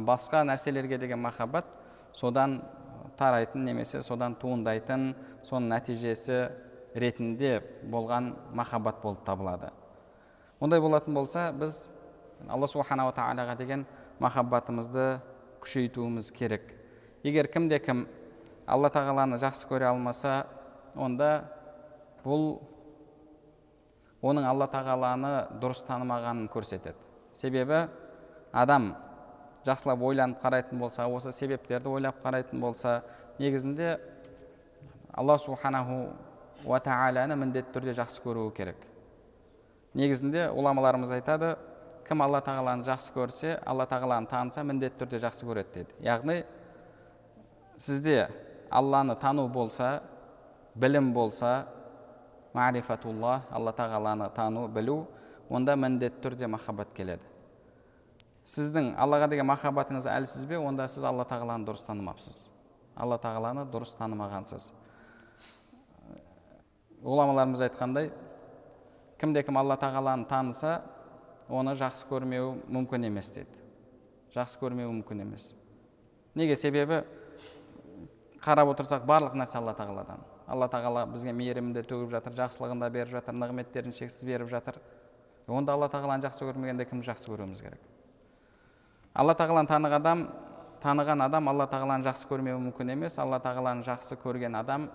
басқа 0.00 0.44
нәрселерге 0.46 0.98
деген 0.98 1.20
махаббат 1.20 1.66
содан 2.12 2.62
тарайтын 3.22 3.64
немесе 3.64 4.02
содан 4.02 4.34
туындайтын 4.34 5.12
соның 5.46 5.70
нәтижесі 5.76 6.42
ретінде 6.98 7.60
болған 7.88 8.32
махаббат 8.52 9.00
болып 9.02 9.22
табылады. 9.24 9.70
Ондай 10.60 10.80
болатын 10.80 11.14
болса 11.14 11.50
біз 11.56 11.86
алла 12.48 12.66
субханала 12.66 13.14
тағалаға 13.14 13.56
деген 13.58 13.86
махаббатымызды 14.20 15.20
күшейтуіміз 15.62 16.30
керек. 16.34 16.74
Егер 17.22 17.48
кімде 17.50 17.78
кім 17.82 18.04
алла 18.66 18.90
тағаланы 18.92 19.38
жақсы 19.42 19.68
көре 19.70 19.88
алмаса 19.90 20.44
онда 20.94 21.44
бұл 22.24 22.60
оның 24.22 24.46
алла 24.46 24.68
тағаланы 24.70 25.32
дұрыс 25.62 25.82
танымағанын 25.88 26.50
көрсетеді. 26.52 26.98
Себебі 27.34 27.86
адам 28.52 28.92
жақсылап 29.66 30.02
ойланып 30.02 30.42
қарайтын 30.42 30.78
болса 30.78 31.06
осы 31.06 31.32
себептерді 31.32 31.88
ойлап 31.88 32.22
қарайтын 32.24 32.60
болса 32.60 33.02
негізінде 33.38 33.98
алла 35.12 35.38
субханаху 35.38 36.12
уа 36.64 36.78
тағаланы 36.80 37.36
міндетті 37.36 37.74
түрде 37.74 37.94
жақсы 37.98 38.22
көруі 38.24 38.52
керек. 38.54 38.76
Негізінде 39.94 40.48
ғұламаларымыз 40.54 41.12
айтады 41.14 41.56
кім 42.06 42.22
алла 42.24 42.40
тағаланы 42.44 42.86
жақсы 42.86 43.12
көрсе 43.14 43.56
алла 43.66 43.86
тағаланы 43.90 44.30
таныса 44.30 44.64
міндетті 44.66 45.02
түрде 45.02 45.20
жақсы 45.22 45.46
көреді 45.46 45.74
дейді. 45.74 45.96
Яғни 46.06 46.42
сізде 47.76 48.28
алланы 48.70 49.16
тану 49.20 49.48
болса 49.48 50.02
білім 50.74 51.12
болса 51.12 51.66
марифатулла 52.54 53.42
алла 53.50 53.72
тағаланы 53.76 54.30
тану 54.34 54.68
білу 54.68 55.06
онда 55.50 55.76
міндетті 55.76 56.22
түрде 56.22 56.48
махаббат 56.48 56.94
келеді. 56.96 57.31
Сіздің 58.48 58.92
аллаға 58.98 59.28
деген 59.30 59.46
махаббатыңыз 59.46 60.08
әлсіз 60.10 60.46
бе? 60.50 60.58
Онда 60.58 60.88
сіз 60.90 61.04
алла 61.06 61.24
тағаланы 61.28 61.66
дұрыс 61.68 61.84
танымапсыз. 61.86 62.48
Алла 62.96 63.18
тағаланы 63.22 63.64
дұрыс 63.70 63.94
танымағансыз. 64.00 64.72
Ғұламаларымыз 67.02 67.62
айтқандай 67.68 68.10
кімде 69.20 69.42
кім 69.46 69.58
алла 69.58 69.78
тағаланы 69.78 70.26
таныса 70.30 70.80
оны 71.48 71.76
жақсы 71.78 72.06
көрмеуі 72.10 72.56
мүмкін 72.66 73.08
емес 73.08 73.30
дейді. 73.36 73.62
Жақсы 74.34 74.58
көрмеуі 74.60 74.90
мүмкін 74.98 75.24
емес. 75.24 75.52
Неге? 76.34 76.56
Себебі 76.56 77.02
қарап 78.42 78.72
отырсақ 78.74 79.06
барлық 79.06 79.36
нәрсе 79.38 79.58
алла 79.60 79.74
тағаладан. 79.78 80.22
Алла 80.46 80.66
тағала 80.68 81.06
бізге 81.06 81.32
мейірімін 81.36 81.76
де 81.76 81.84
төгіп 81.86 82.10
жатыр 82.16 82.34
жақсылығын 82.40 82.82
да 82.82 82.90
беріп 82.90 83.14
жатыр 83.14 83.36
нығметтерін 83.38 83.94
шексіз 83.94 84.26
беріп 84.26 84.50
жатыр. 84.50 84.80
Онда 85.46 85.76
алла 85.76 85.88
тағаланы 85.92 86.26
жақсы 86.26 86.48
көрмегенде 86.48 86.88
кімді 86.90 87.12
жақсы 87.12 87.30
көруіміз 87.30 87.62
керек? 87.62 87.91
Алла 89.14 89.34
тағаланы 89.36 89.68
таныған 89.68 90.00
адам 90.00 90.26
таныған 90.82 91.22
адам 91.24 91.48
алла 91.52 91.66
тағаланы 91.70 92.06
жақсы 92.06 92.26
көрмеуі 92.30 92.58
мүмкін 92.68 92.94
емес. 92.96 93.18
Алла 93.22 93.38
тағаланы 93.42 93.84
жақсы 93.86 94.16
көрген 94.22 94.56
адам 94.58 94.88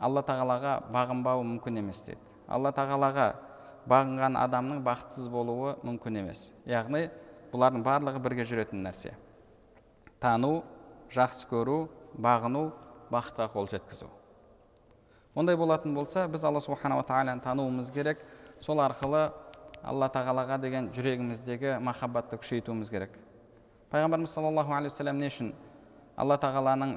алла 0.00 0.22
тағалаға 0.26 0.78
бағынбауы 0.92 1.44
мүмкін 1.46 1.82
емес 1.82 2.02
дейді. 2.06 2.20
Алла 2.48 2.72
тағалаға 2.74 3.28
бағынған 3.88 4.38
адамның 4.40 4.82
бақытсыз 4.86 5.28
болуы 5.30 5.76
мүмкін 5.86 6.22
емес. 6.22 6.50
Яғни 6.66 7.08
бұлардың 7.52 7.84
барлығы 7.86 8.22
бірге 8.22 8.46
жүретін 8.48 8.82
нәрсе. 8.86 9.14
Тану 10.20 10.62
жақсы 11.12 11.46
көру 11.50 11.86
бағыну 12.16 12.70
бақытқа 13.12 13.50
қол 13.52 13.68
жеткізу. 13.70 14.08
Ондай 15.34 15.56
болатын 15.56 15.94
болса 15.94 16.26
біз 16.28 16.44
алла 16.44 16.60
субханала 16.60 17.04
тағаланы 17.06 17.42
тануымыз 17.42 17.90
керек. 17.92 18.18
Сол 18.60 18.80
арқылы 18.80 19.30
алла 19.82 20.08
тағалаға 20.12 20.58
деген 20.62 20.90
жүрегіміздегі 20.94 21.76
махаббатты 21.82 22.38
күшейтуіміз 22.38 22.90
керек. 22.92 23.16
Пайғамбарымыз 23.90 24.32
саллаллаху 24.32 24.74
алейхи 24.76 24.92
уассалам 24.94 25.18
не 25.18 25.28
үшін? 25.28 25.52
Алла 26.16 26.38
тағаланың 26.40 26.94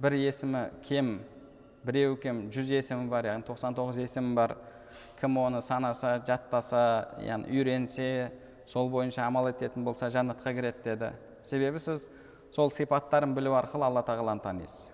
бір 0.00 0.16
есімі 0.20 0.62
кем 0.86 1.18
біреу 1.84 2.16
кем 2.22 2.46
жүз 2.54 2.70
есімі 2.78 3.08
бар 3.10 3.32
яғни 3.32 3.46
тоқсан 3.48 3.76
тоғыз 3.76 3.98
есімі 4.04 4.34
бар. 4.38 4.56
Кім 5.20 5.38
оны 5.42 5.60
санаса 5.60 6.16
жаттаса 6.26 7.12
яғни 7.20 7.50
үйренсе 7.50 8.30
сол 8.66 8.90
бойынша 8.90 9.26
амал 9.26 9.50
ететін 9.50 9.84
болса 9.84 10.10
жәннатқа 10.12 10.54
кіреді 10.54 10.84
деді. 10.84 11.12
Себебі 11.42 11.78
сіз 11.82 12.06
сол 12.54 12.70
сипаттарын 12.70 13.34
білу 13.34 13.56
арқылы 13.58 13.88
алла 13.88 14.04
тағаланы 14.06 14.42
танисыз. 14.42 14.92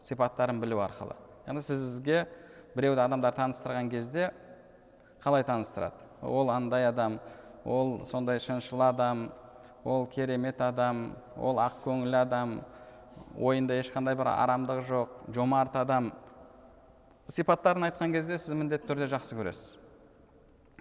Сипаттарын 0.00 0.60
білу 0.60 0.82
арқылы. 0.84 1.16
Яғни 1.46 1.62
сізге 1.64 2.26
біреуді 2.76 3.06
адамдар 3.06 3.34
таныстырған 3.34 3.90
кезде 3.90 4.32
қалай 5.26 5.42
таныстырады? 5.42 5.98
Ол 6.22 6.50
андай 6.54 6.86
адам 6.86 7.18
ол 7.64 8.04
сондай 8.06 8.38
шыншыл 8.38 8.82
адам 8.86 9.32
ол 9.84 10.06
керемет 10.06 10.60
адам 10.62 11.16
ол 11.36 11.58
ақкөңіл 11.58 12.14
адам 12.20 12.60
ойында 13.34 13.74
ешқандай 13.80 14.14
бір 14.14 14.30
арамдық 14.30 14.84
жоқ 14.86 15.16
жомарт 15.34 15.74
адам. 15.76 16.12
Сипаттарын 17.26 17.88
айтқан 17.88 18.12
кезде 18.14 18.38
сіз 18.38 18.54
міндетті 18.54 18.86
түрде 18.86 19.08
жақсы 19.10 19.34
көресіз. 19.34 19.78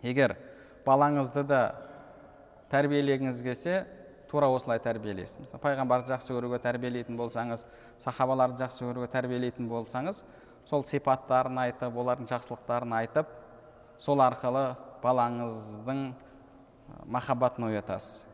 Егер 0.06 0.36
балаңызды 0.86 1.42
да 1.44 1.62
тәрбиелегіңіз 2.70 3.42
келсе 3.42 3.80
тура 4.30 4.52
осылай 4.54 4.78
тәрбиелейсіз. 4.84 5.40
Мысалы 5.42 5.64
пайғамбарды 5.64 6.14
жақсы 6.14 6.36
көруге 6.38 6.60
тәрбиелейтін 6.62 7.18
болсаңыз 7.18 7.66
сахабаларды 7.98 8.62
жақсы 8.62 8.86
көруге 8.86 9.10
тәрбиелейтін 9.10 9.72
болсаңыз 9.72 10.22
сол 10.70 10.86
сипаттарын 10.86 11.58
айтып 11.66 11.98
олардың 11.98 12.30
жақсылықтарын 12.30 12.94
айтып 13.02 13.34
сол 13.98 14.22
арқылы 14.24 14.75
балаңыздың 15.04 16.02
махаббатын 17.06 17.70
оятасыз. 17.70 18.25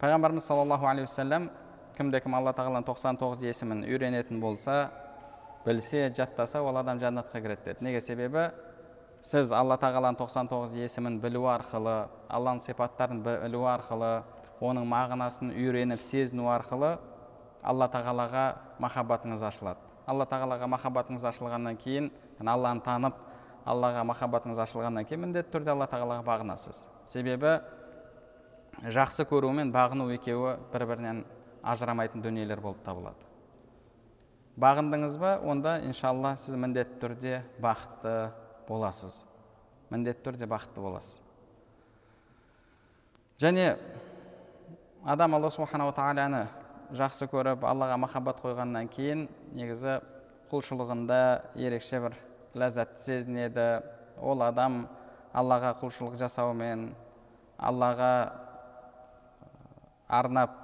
Пайғамбарымыз 0.00 0.44
саллаллаху 0.44 0.86
алейхи 0.86 1.08
уассалам 1.08 1.50
кімде 1.96 2.20
кім 2.20 2.36
алла 2.36 2.52
тағаланың 2.52 2.84
99 2.84 3.46
есімін 3.48 3.84
үйренетін 3.88 4.40
болса 4.40 4.90
білсе 5.64 6.10
жаттаса 6.14 6.60
ол 6.62 6.76
адам 6.76 7.00
жәннатқа 7.00 7.40
кіреді 7.40 7.64
деді. 7.64 7.84
Неге 7.84 8.00
себебі? 8.00 8.50
Сіз 9.24 9.52
алла 9.56 9.78
тағаланың 9.80 10.18
99 10.20 10.76
есімін 10.84 11.18
білу 11.20 11.46
арқылы 11.50 12.06
алланың 12.28 12.60
сипаттарын 12.66 13.22
білу 13.24 13.64
арқылы 13.70 14.12
оның 14.60 14.86
мағынасын 14.92 15.50
үйреніп 15.56 16.04
сезіну 16.04 16.50
арқылы 16.52 16.96
алла 17.64 17.88
тағалаға 17.90 18.44
махаббатыңыз 18.78 19.42
ашылады. 19.48 19.80
Алла 20.06 20.26
тағалаға 20.28 20.68
махаббатыңыз 20.70 21.24
ашылғаннан 21.32 21.80
кейін 21.80 22.12
алланы 22.44 22.84
танып 22.84 23.16
аллаға 23.66 24.04
махаббатыңыз 24.06 24.60
ашылғаннан 24.62 25.06
кейін 25.08 25.26
міндетті 25.26 25.52
түрде 25.54 25.72
алла 25.72 25.88
тағалаға 25.90 26.22
бағынасыз. 26.26 26.86
Себебі 27.10 27.58
жақсы 28.82 29.26
көру 29.26 29.50
мен 29.56 29.72
бағыну 29.74 30.08
екеуі 30.14 30.56
бір 30.72 30.86
бірінен 30.86 31.22
ажырамайтын 31.66 32.22
дүниелер 32.22 32.62
болып 32.62 32.82
табылады. 32.86 33.26
Бағындыңыз 34.56 35.18
ба 35.20 35.36
онда 35.44 35.78
иншалла 35.84 36.36
сіз 36.40 36.56
міндетті 36.56 37.00
түрде 37.02 37.40
бақытты 37.60 38.30
боласыз. 38.68 39.24
Міндетті 39.90 40.24
түрде 40.30 40.48
бақытты 40.48 40.80
боласыз. 40.80 41.20
Және 43.42 43.74
адам 45.04 45.34
алла 45.36 45.50
субханала 45.52 45.92
тағаланы 45.92 46.46
жақсы 46.96 47.28
көріп 47.28 47.66
аллаға 47.66 47.98
махаббат 48.00 48.40
қойғаннан 48.40 48.88
кейін 48.94 49.26
негізі 49.52 49.98
құлшылығында 50.50 51.20
ерекше 51.58 52.00
бір 52.00 52.16
ләззатты 52.56 53.04
сезінеді. 53.04 53.66
Ол 54.20 54.42
адам 54.42 54.86
аллаға 55.36 55.74
құлшылық 55.80 56.16
жасаумен 56.20 56.88
аллаға 57.58 58.12
арнап 60.08 60.62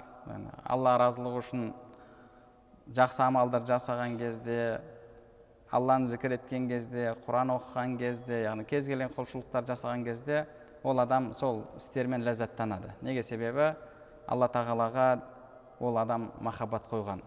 алла 0.63 0.97
разылығы 1.01 1.41
үшін 1.43 1.67
жақсы 2.95 3.21
амалдар 3.25 3.65
жасаған 3.67 4.17
кезде 4.17 4.81
алланы 5.73 6.09
зікір 6.11 6.37
еткен 6.37 6.67
кезде 6.69 7.13
құран 7.25 7.53
оқыған 7.55 7.97
кезде 7.99 8.43
яғни 8.43 8.65
кез 8.69 8.87
келген 8.89 9.13
құлшылықтар 9.15 9.67
жасаған 9.69 10.03
кезде 10.05 10.45
ол 10.83 10.99
адам 10.99 11.31
сол 11.33 11.63
істермен 11.77 12.23
ләззаттанады. 12.25 12.91
Неге 13.01 13.23
себебі? 13.23 13.73
Алла 14.27 14.49
тағалаға 14.51 15.21
ол 15.79 15.97
адам 15.97 16.31
махаббат 16.41 16.87
қойған. 16.91 17.21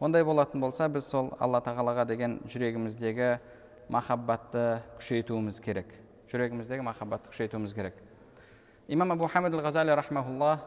Ондай 0.00 0.24
болатын 0.24 0.60
болса 0.60 0.88
біз 0.88 1.06
сол 1.10 1.32
алла 1.40 1.60
тағалаға 1.62 2.06
деген 2.06 2.40
жүрегіміздегі 2.46 3.38
махаббатты 3.88 4.82
күшейтуіміз 4.98 5.60
керек 5.64 5.90
жүрегіміздегі 6.32 6.84
махаббатты 6.86 7.30
күшейтуіміз 7.32 7.74
керек 7.74 7.98
имам 8.88 9.12
абу 9.12 9.28
хамид 9.28 9.54
ғазали 9.54 9.94
рахмаулла 9.96 10.58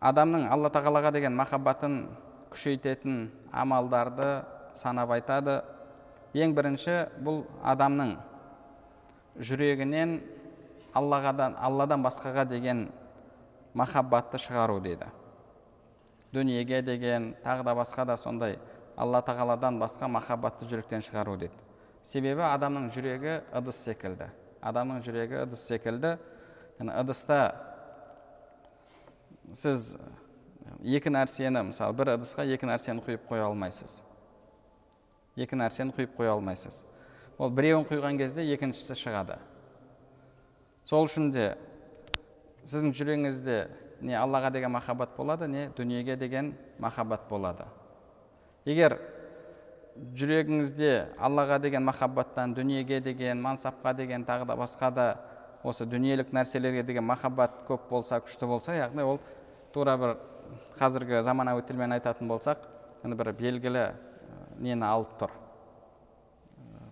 адамның 0.00 0.48
алла 0.50 0.70
тағалаға 0.74 1.12
деген 1.14 1.36
махаббатын 1.38 2.00
күшейтетін 2.52 3.28
амалдарды 3.52 4.44
санап 4.74 5.12
айтады 5.16 5.60
ең 6.34 6.54
бірінші 6.54 6.98
бұл 7.24 7.44
адамның 7.66 8.16
жүрегінен 9.38 10.18
аллағадан 10.98 11.56
алладан 11.62 12.02
басқаға 12.02 12.44
деген 12.48 12.88
махаббатты 13.74 14.38
шығару 14.42 14.80
дейді 14.82 15.10
дүниеге 16.32 16.82
деген 16.82 17.34
тағы 17.44 17.64
да 17.64 17.74
басқа 17.78 18.04
да 18.06 18.16
сондай 18.16 18.58
алла 18.98 19.22
тағаладан 19.22 19.78
басқа 19.78 20.08
махаббатты 20.10 20.66
жүректен 20.66 21.04
шығару 21.06 21.36
дейді. 21.38 21.54
Себебі 22.02 22.42
адамның 22.48 22.90
жүрегі 22.94 23.38
ыдыс 23.54 23.78
секілді. 23.86 24.28
Адамның 24.62 25.02
жүрегі 25.06 25.42
ыдыс 25.44 25.62
секілді. 25.68 26.16
Ыдыста 26.82 27.38
сіз 29.54 29.96
екі 30.82 31.12
нәрсені 31.14 31.68
мысалы 31.70 31.94
бір 31.98 32.14
ыдысқа 32.16 32.46
екі 32.46 32.68
нәрсені 32.68 33.04
құйып 33.06 33.26
қоя 33.30 33.46
алмайсыз. 33.48 34.00
Екі 35.38 35.58
нәрсені 35.58 35.94
құйып 35.94 36.18
қоя 36.18 36.34
алмайсыз. 36.34 36.84
Ол 37.38 37.54
біреуін 37.54 37.86
құйған 37.86 38.18
кезде 38.18 38.42
екіншісі 38.54 38.98
шығады. 38.98 39.38
Сол 40.82 41.06
үшін 41.06 41.30
де 41.30 41.52
сіздің 42.64 42.94
жүрегіңізде 42.98 43.58
не 44.02 44.14
аллаға 44.18 44.50
деген 44.54 44.72
махаббат 44.74 45.14
болады 45.16 45.48
не 45.48 45.68
дүниеге 45.76 46.16
деген 46.16 46.54
махаббат 46.78 47.28
болады. 47.30 47.66
Егер 48.68 48.98
жүрегіңізде 50.18 50.92
аллаға 51.18 51.58
деген 51.62 51.84
махаббаттан 51.88 52.54
дүниеге 52.54 53.00
деген 53.02 53.40
мансапқа 53.42 53.94
деген 53.96 54.24
тағы 54.28 54.46
да 54.46 54.56
басқа 54.56 54.90
да 54.94 55.06
осы 55.64 55.86
дүниелік 55.86 56.30
нәрселерге 56.32 56.84
деген 56.86 57.04
махаббат 57.04 57.64
көп 57.68 57.88
болса 57.90 58.20
күшті 58.22 58.46
болса 58.46 58.76
яғни 58.76 59.02
ол 59.02 59.18
тура 59.74 59.96
бір 59.98 60.16
қазіргі 60.78 61.22
заманауи 61.26 61.64
тілмен 61.66 61.96
айтатын 61.98 62.28
болсақ 62.30 62.68
енді 63.04 63.18
бір 63.18 63.32
белгілі 63.38 63.84
нені 64.58 64.86
алып 64.86 65.16
тұр. 65.20 65.34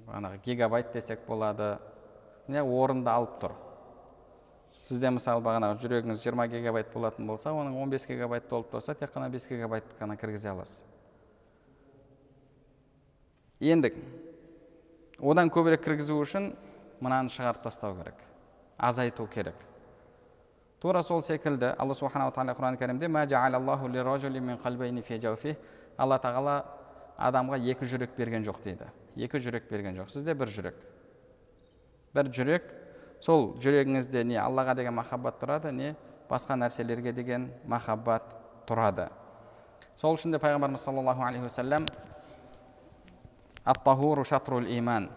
Бағанағы 0.07 0.41
гигабайт 0.45 0.93
десек 0.95 1.25
болады 1.27 1.77
не 2.49 2.63
орынды 2.63 3.11
алып 3.11 3.39
тұр. 3.43 3.57
Сізде 4.83 5.11
мысалы 5.11 5.43
бағанағы 5.43 5.81
жүрегіңіз 5.83 6.23
20 6.23 6.53
гигабайт 6.53 6.93
болатын 6.95 7.27
болса 7.27 7.51
оның 7.51 7.75
15 7.87 8.07
гигабайт 8.13 8.47
толып 8.51 8.71
тұрса 8.75 8.95
тек 8.95 9.11
қана 9.15 9.31
5 9.33 9.49
гигабайт 9.51 9.97
қана 9.99 10.19
кіргізе 10.19 10.53
аласыз. 10.53 10.85
Енді 13.61 13.93
одан 15.21 15.51
көбірек 15.51 15.85
кіргізу 15.85 16.19
үшін 16.21 16.51
мынаны 17.01 17.33
шығарып 17.33 17.63
тастау 17.65 17.97
керек 17.97 18.21
азайту 18.79 19.27
керек. 19.27 19.55
Тура 20.81 21.03
сол 21.03 21.23
секілді 21.23 21.73
алла 21.79 21.95
субханала 21.95 22.31
тағала 22.31 22.55
құран 22.55 22.77
кәрімде 22.77 23.09
алла 25.97 26.19
тағала 26.21 26.65
адамға 27.17 27.57
екі 27.73 27.87
жүрек 27.89 28.17
берген 28.17 28.45
жоқ 28.45 28.61
дейді. 28.65 28.91
Екі 29.17 29.41
жүрек 29.41 29.71
берген 29.71 29.97
жоқ. 29.97 30.11
Сізде 30.13 30.35
бір 30.35 30.49
жүрек. 30.49 30.75
бір 32.15 32.29
жүрек 32.29 32.63
сол 33.21 33.57
жүрегіңізде 33.61 34.25
не 34.25 34.37
аллаға 34.37 34.75
деген 34.77 34.95
махаббат 34.95 35.41
тұрады 35.41 35.73
не 35.73 35.95
басқа 36.29 36.57
нәрселерге 36.57 37.13
деген 37.13 37.51
махаббат 37.65 38.23
тұрады. 38.69 39.09
Сол 39.97 40.15
үшін 40.17 40.33
де 40.33 40.39
пайғамбарымыз 40.39 40.85
саллаллаху 40.85 41.23
алейхи 41.25 41.45
уассалам 41.45 41.87
иман 43.67 45.11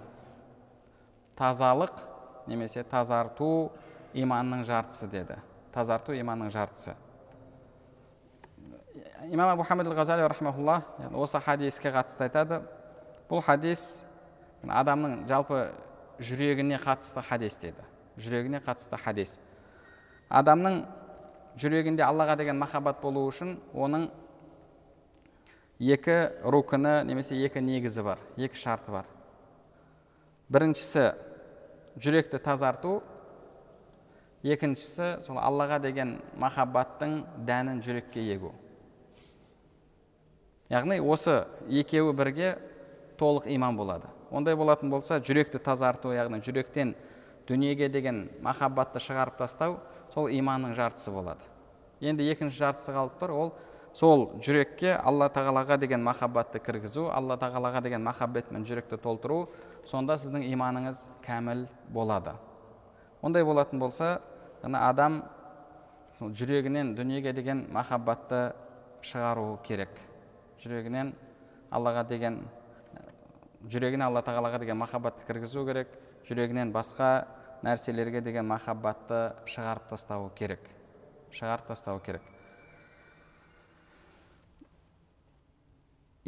тазалық 1.37 2.01
немесе 2.47 2.83
тазарту 2.83 3.71
иманның 4.13 4.65
жартысы 4.65 5.07
деді. 5.07 5.37
Тазарту 5.73 6.13
иманның 6.17 6.51
жартысы. 6.51 6.95
Имам 9.29 9.53
абу 9.53 9.63
хамид 9.63 9.87
ғазали 9.87 10.27
рахмаулла 10.27 10.83
осы 11.13 11.39
хадиске 11.39 11.91
қатысты 11.93 12.27
айтады. 12.27 12.61
Бұл 13.29 13.43
хадис 13.45 14.03
адамның 14.65 15.27
жалпы 15.29 15.69
жүрегіне 16.19 16.79
қатысты 16.81 17.21
хадис 17.21 17.57
деді. 17.61 17.85
Жүрегіне 18.17 18.59
қатысты 18.65 18.97
хадис. 18.97 19.39
Адамның 20.29 20.83
жүрегінде 21.59 22.03
аллаға 22.03 22.35
деген 22.39 22.57
махаббат 22.59 23.01
болу 23.01 23.27
үшін 23.29 23.57
оның 23.73 24.09
екі 25.79 26.35
рукіні 26.43 27.07
немесе 27.07 27.39
екі 27.39 27.61
негізі 27.63 28.03
бар 28.03 28.19
екі 28.37 28.59
шарты 28.59 28.91
бар. 28.91 29.05
Біріншісі 30.51 31.13
жүректі 31.95 32.39
тазарту 32.43 32.99
екіншісі 34.43 35.19
сол 35.23 35.39
аллаға 35.39 35.79
деген 35.79 36.17
махаббаттың 36.35 37.23
дәнін 37.47 37.79
жүрекке 37.83 38.23
егу. 38.33 38.51
Яғни 40.69 40.99
осы 40.99 41.45
екеуі 41.71 42.13
бірге 42.13 42.57
толық 43.17 43.47
иман 43.47 43.79
болады. 43.79 44.11
Ондай 44.31 44.55
болатын 44.55 44.91
болса 44.91 45.21
жүректі 45.23 45.63
тазарту 45.63 46.11
яғни 46.13 46.41
жүректен 46.43 46.93
дүниеге 47.47 47.89
деген 47.89 48.27
махаббатты 48.43 48.99
шығарып 48.99 49.39
тастау 49.39 49.79
сол 50.13 50.27
иманның 50.27 50.75
жартысы 50.75 51.11
болады. 51.11 51.41
Енді 51.99 52.27
екінші 52.31 52.59
жартысы 52.59 52.93
қалып 52.93 53.17
тұр 53.19 53.33
ол 53.33 53.53
сол 53.93 54.29
жүрекке 54.43 54.93
алла 54.97 55.29
тағалаға 55.33 55.79
деген 55.81 56.03
махаббатты 56.03 56.59
кіргізу 56.59 57.07
алла 57.13 57.37
тағалаға 57.41 57.81
деген 57.83 58.03
махаббатмен 58.03 58.65
жүректі 58.67 58.99
толтыру 59.01 59.47
сонда 59.85 60.17
сіздің 60.19 60.45
иманыңыз 60.53 61.07
кәміл 61.25 61.65
болады. 61.89 62.35
Ондай 63.21 63.43
болатын 63.43 63.79
болса 63.79 64.21
ана 64.63 64.87
адам 64.89 65.23
сол 66.19 66.29
жүрегінен 66.31 66.93
дүниеге 66.95 67.33
деген 67.33 67.65
махаббатты 67.73 68.53
шығару 69.01 69.59
керек. 69.63 69.89
Жүрегінен 70.61 71.13
аллаға 71.71 72.05
деген 72.07 72.41
жүрегіне 73.67 74.05
алла 74.05 74.23
тағалаға 74.23 74.59
деген 74.59 74.77
махаббатты 74.77 75.25
кіргізу 75.27 75.65
керек. 75.65 75.87
Жүрегінен 76.27 76.71
басқа 76.71 77.25
нәрселерге 77.63 78.21
деген 78.21 78.47
махаббатты 78.47 79.33
шығарып 79.47 79.89
тастау 79.89 80.29
керек. 80.35 80.61
Шығарып 81.31 81.67
тастау 81.67 81.99
керек. 82.03 82.21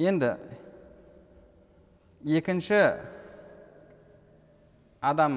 Енді 0.01 0.33
екінші 2.25 2.81
адам 5.01 5.35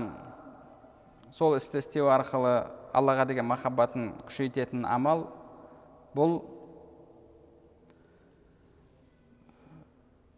сол 1.31 1.57
істі 1.57 1.81
істеу 1.83 2.09
арқылы 2.13 2.55
аллаға 2.95 3.27
деген 3.29 3.49
махаббатын 3.49 4.13
күшейтетін 4.29 4.85
амал 4.87 5.27
бұл 6.15 6.37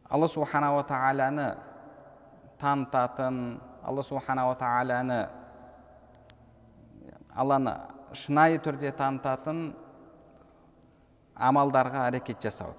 алла 0.08 0.28
субханала 0.30 0.84
тағаланы 0.86 1.48
танытатын 2.62 3.42
алла 3.82 4.02
субханала 4.06 4.54
тағаланы 4.58 5.20
алланы 7.34 7.76
шынайы 8.16 8.62
түрде 8.64 8.94
танытатын 8.96 9.74
амалдарға 11.36 12.06
әрекет 12.08 12.40
жасау 12.40 12.72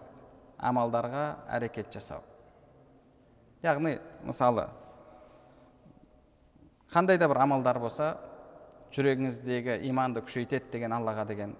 амалдарға 0.59 1.25
әрекет 1.57 1.93
жасау 1.95 2.23
яғни 3.63 3.97
мысалы 4.25 4.69
қандай 6.93 7.19
да 7.19 7.29
бір 7.29 7.43
амалдар 7.47 7.79
болса 7.83 8.15
жүрегіңіздегі 8.93 9.81
иманды 9.89 10.23
күшейтеді 10.27 10.73
деген 10.73 10.93
аллаға 10.99 11.27
деген 11.27 11.57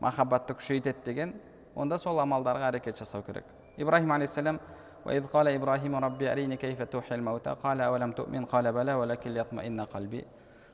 махаббатты 0.00 0.56
күшейтеді 0.58 1.04
деген 1.04 1.34
онда 1.74 1.98
сол 1.98 2.20
амалдарға 2.20 2.72
әрекет 2.72 2.98
жасау 2.98 3.22
керек 3.22 3.44
ибраһим 3.78 4.12
алейхисалам 4.12 4.60
وإذ 5.00 5.26
قال 5.32 5.48
إبراهيم 5.48 5.96
ربي 5.96 6.32
أريني 6.32 6.56
كيف 6.56 6.82
تحيي 6.82 7.16
الموتى 7.18 7.56
قال 7.64 7.80
أولم 7.80 8.12
تؤمن 8.12 8.44
قال 8.44 8.72
بلى 8.72 8.94
ولكن 8.94 9.30
ليطمئن 9.30 9.80
قلبي 9.80 10.24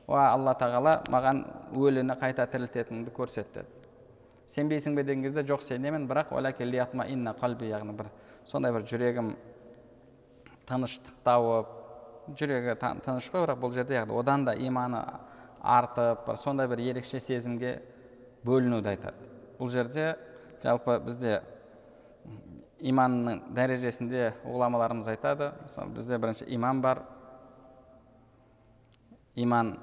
алла 0.07 0.53
тағала 0.55 0.93
маған 1.11 1.41
өліні 1.75 2.15
қайта 2.19 2.47
тірілтетініңді 2.47 3.11
көрсет 3.11 3.51
деді 3.53 3.67
сенбейсің 4.46 4.96
бе 4.96 5.04
деген 5.04 5.22
кезде 5.22 5.44
жоқ 5.46 5.62
сенемін 5.62 6.08
бірақ 6.10 6.32
қалби 6.32 7.68
яғни 7.70 7.96
бір 7.96 8.10
сондай 8.44 8.72
бір 8.72 8.86
жүрегім 8.88 9.34
тыныштық 10.68 11.22
тауып 11.24 11.70
жүрегі 12.38 12.76
тыныш 12.80 13.30
қой 13.30 13.46
бірақ 13.46 13.62
бұл 13.62 13.74
жерде 13.74 14.00
яғни 14.00 14.18
одан 14.18 14.44
да 14.44 14.54
иманы 14.54 15.04
артып 15.62 16.26
бір 16.26 16.36
сондай 16.36 16.68
бір 16.68 16.82
ерекше 16.90 17.20
сезімге 17.20 17.80
бөлінуді 18.44 18.94
айтады 18.94 19.30
бұл 19.58 19.70
жерде 19.70 20.14
жалпы 20.62 20.98
бізде 21.02 21.40
иманның 22.82 23.42
дәрежесінде 23.54 24.32
ғұламаларымыз 24.42 25.08
айтады. 25.12 25.52
Мысалы 25.62 25.94
бізде 25.96 26.18
бірінші 26.18 26.48
иман 26.54 26.82
бар. 26.82 27.02
Иман 29.34 29.76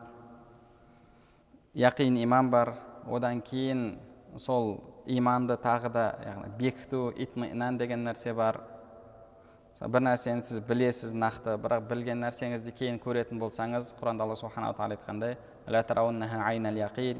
яқин 1.74 2.20
иман 2.24 2.52
бар. 2.52 2.76
Одан 3.08 3.42
кейін 3.42 3.98
сол 4.38 4.84
иманды 5.06 5.56
тағы 5.58 5.90
да 5.94 6.04
яғни 6.26 6.50
бекіту 6.58 7.14
итминан 7.16 7.78
деген 7.78 8.04
нәрсе 8.06 8.34
бар. 8.34 8.62
Бір 9.80 10.04
нәрсені 10.04 10.44
сіз 10.44 10.60
білесіз 10.68 11.14
нақты 11.16 11.56
бірақ 11.64 11.86
білген 11.88 12.20
нәрсеңізді 12.20 12.74
кейін 12.76 12.98
көретін 13.00 13.40
болсаңыз 13.40 13.94
құранда 14.00 14.26
алла 14.26 14.36
субханала 14.36 14.76
тағала 14.76 14.98
айтқандай 14.98 15.38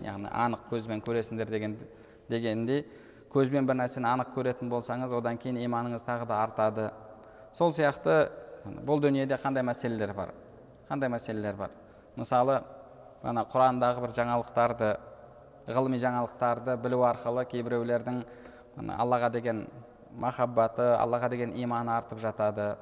яғни 0.04 0.28
анық 0.28 0.66
көзбен 0.70 1.00
көресіңдер 1.06 1.50
деген 1.50 1.78
дегендей 2.28 2.84
көзбен 3.32 3.66
бір 3.66 3.80
нәрсені 3.80 4.10
анық 4.12 4.34
көретін 4.36 4.70
болсаңыз 4.70 5.14
одан 5.16 5.38
кейін 5.38 5.62
иманыңыз 5.64 6.04
тағы 6.04 6.28
да 6.28 6.44
артады. 6.44 6.90
Сол 7.54 7.72
сияқты 7.72 8.30
бұл 8.86 9.00
дүниеде 9.00 9.40
қандай 9.40 9.64
мәселелер 9.64 10.14
бар? 10.14 10.34
Қандай 10.90 11.10
мәселелер 11.10 11.56
бар? 11.56 11.72
Мысалы 12.18 12.60
ана 13.24 13.46
құрандағы 13.48 14.02
бір 14.04 14.16
жаңалықтарды 14.18 14.98
ғылыми 15.70 16.00
жаңалықтарды 16.02 16.76
білу 16.82 17.04
арқылы 17.06 17.46
кейбіреулердің 17.50 18.24
аллаға 18.98 19.30
деген 19.34 19.68
махаббаты 20.18 20.94
аллаға 20.98 21.30
деген 21.30 21.54
иманы 21.56 21.92
артып 21.94 22.20
жатады. 22.24 22.76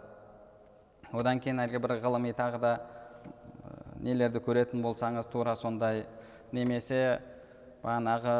Одан 1.12 1.40
кейін 1.40 1.60
әлгі 1.66 1.82
бір 1.84 1.98
ғылыми 2.04 2.34
тағы 2.36 2.60
да 2.62 2.74
нелерді 4.00 4.40
көретін 4.44 4.84
болсаңыз 4.86 5.28
тура 5.32 5.56
сондай. 5.56 6.06
Немесе 6.52 7.20
бағанағы 7.84 8.36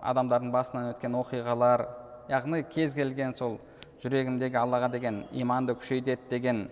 адамдардың 0.00 0.52
басынан 0.52 0.92
өткен 0.94 1.16
оқиғалар 1.20 1.86
яғни 2.30 2.62
кез 2.72 2.94
келген 2.96 3.34
сол 3.36 3.58
жүрегімдегі 4.02 4.56
аллаға 4.56 4.88
деген 4.94 5.24
иманды 5.32 5.74
күшейтеді 5.76 6.30
деген 6.30 6.68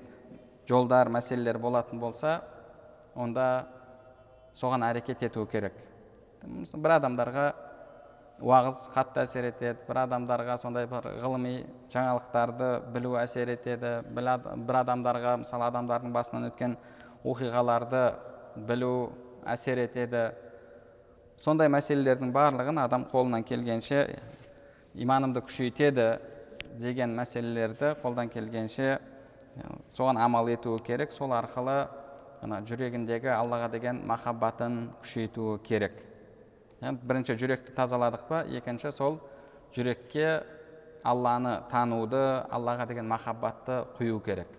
жолдар 0.68 1.10
мәселелер 1.12 1.58
болатын 1.60 2.00
болса 2.00 2.40
онда 3.14 3.66
соған 4.54 4.86
әрекет 4.88 5.22
ету 5.28 5.46
керек. 5.46 5.87
Бір 6.44 6.96
адамдарға 6.98 7.46
уағыз 8.38 8.84
қатты 8.94 9.24
әсер 9.24 9.48
етеді 9.50 9.86
бір 9.88 10.02
адамдарға 10.04 10.56
сондай 10.62 10.86
бір 10.86 11.08
ғылыми 11.22 11.54
жаңалықтарды 11.90 12.68
білу 12.94 13.16
әсер 13.18 13.50
етеді 13.56 13.96
бір 14.14 14.80
адамдарға 14.82 15.38
мысалы 15.42 15.66
адамдардың 15.72 16.14
басынан 16.14 16.50
өткен 16.52 16.76
оқиғаларды 17.24 18.02
білу 18.68 19.10
әсер 19.46 19.82
етеді. 19.82 20.30
Сондай 21.38 21.70
мәселелердің 21.70 22.32
барлығын 22.34 22.80
адам 22.82 23.06
қолынан 23.10 23.44
келгенше 23.46 24.04
иманымды 24.98 25.42
күшейтеді 25.46 26.08
деген 26.82 27.14
мәселелерді 27.18 27.94
қолдан 28.02 28.30
келгенше 28.32 28.98
соған 29.90 30.18
амал 30.22 30.50
етуі 30.50 30.82
керек. 30.86 31.12
Сол 31.12 31.34
арқылы 31.34 31.86
жүрегіндегі 32.42 33.30
аллаға 33.34 33.70
деген 33.70 34.02
махаббатын 34.06 34.88
күшейтуі 35.02 35.58
керек. 35.62 36.02
Бірінші 36.80 37.34
жүректі 37.38 37.74
тазаладық 37.74 38.28
па 38.28 38.42
екінші 38.46 38.92
сол 38.94 39.18
жүрекке 39.74 40.44
алланы 41.02 41.58
тануды 41.70 42.22
аллаға 42.50 42.86
деген 42.90 43.08
махаббатты 43.10 43.82
құю 43.98 44.20
керек 44.24 44.58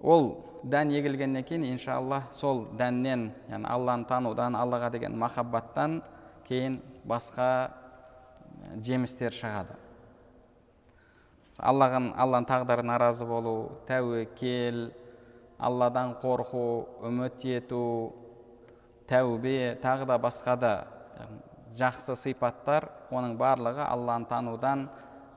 ол 0.00 0.44
дән 0.62 0.92
егілгеннен 0.92 1.44
кейін 1.46 1.64
иншалла 1.72 2.24
сол 2.36 2.66
дәннен 2.78 3.30
яғни 3.48 3.70
алланы 3.70 4.04
танудан 4.10 4.56
аллаға 4.58 4.90
деген 4.92 5.16
махаббаттан 5.18 6.02
кейін 6.48 6.80
басқа 7.08 7.48
жемістер 8.84 9.32
шығады 9.32 9.78
аллаған 11.60 12.12
алланың 12.16 12.48
тағдырына 12.48 12.98
разы 13.00 13.26
болу 13.28 13.56
тәуекел 13.88 14.90
алладан 15.58 16.14
қорқу 16.22 16.64
үміт 17.08 17.44
ету 17.44 17.82
тәубе 19.08 19.76
тағы 19.82 20.06
да 20.08 20.18
басқа 20.18 20.56
да 20.56 20.72
жақсы 21.78 22.16
сипаттар 22.16 22.88
оның 23.10 23.36
барлығы 23.40 23.84
алланы 23.86 24.28
танудан 24.28 24.88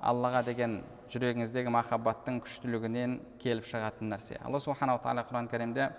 аллаға 0.02 0.44
деген 0.46 0.82
жүрегіңіздегі 1.14 1.72
махаббаттың 1.74 2.42
күштілігінен 2.44 3.20
келіп 3.42 3.68
шығатын 3.70 4.12
нәрсе. 4.12 4.40
Алла 4.44 4.60
субханала 4.60 5.00
тағала 5.04 5.26
құран 5.30 5.50
кәрімде 5.52 5.90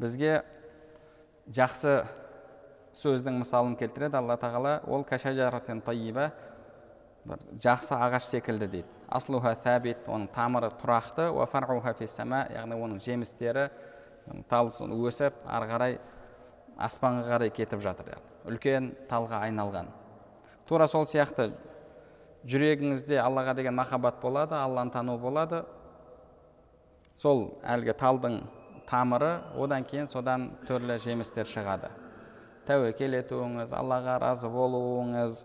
бізге 0.00 0.42
жақсы 1.50 2.04
сөздің 2.96 3.40
мысалын 3.42 3.76
келтіреді 3.78 4.16
алла 4.20 4.36
тағала. 4.40 4.80
Ол 4.86 5.04
бір 7.24 7.42
жақсы 7.60 7.94
ағаш 7.96 8.28
секілді 8.30 8.66
дейді. 8.66 8.88
Аслуха 9.08 9.54
тәбит 9.58 10.06
оның 10.08 10.28
тамыры 10.34 10.70
тұрақты 10.80 11.28
яғни 12.54 12.78
оның 12.78 13.00
жемістері 13.02 13.68
тал 14.48 14.70
өсіп 14.70 15.42
ары 15.46 15.66
қарай 15.70 15.98
аспанға 16.78 17.26
қарай 17.28 17.50
кетіп 17.50 17.82
жатыр 17.82 18.14
үлкен 18.48 18.94
талға 19.10 19.42
айналған. 19.46 19.90
Тура 20.66 20.86
сол 20.86 21.04
сияқты 21.04 21.50
жүрегіңізде 22.48 23.18
аллаға 23.20 23.54
деген 23.58 23.74
махаббат 23.74 24.20
болады 24.22 24.54
алланы 24.56 24.90
тану 24.90 25.18
болады. 25.18 25.64
Сол 27.14 27.58
әлгі 27.66 27.92
талдың 28.00 28.40
тамыры 28.88 29.40
одан 29.60 29.84
кейін 29.84 30.08
содан 30.08 30.50
түрлі 30.68 30.96
жемістер 31.02 31.48
шығады. 31.50 31.90
Тәуекел 32.68 33.18
етуіңіз 33.18 33.74
аллаға 33.76 34.18
разы 34.22 34.48
болуыңыз 34.48 35.44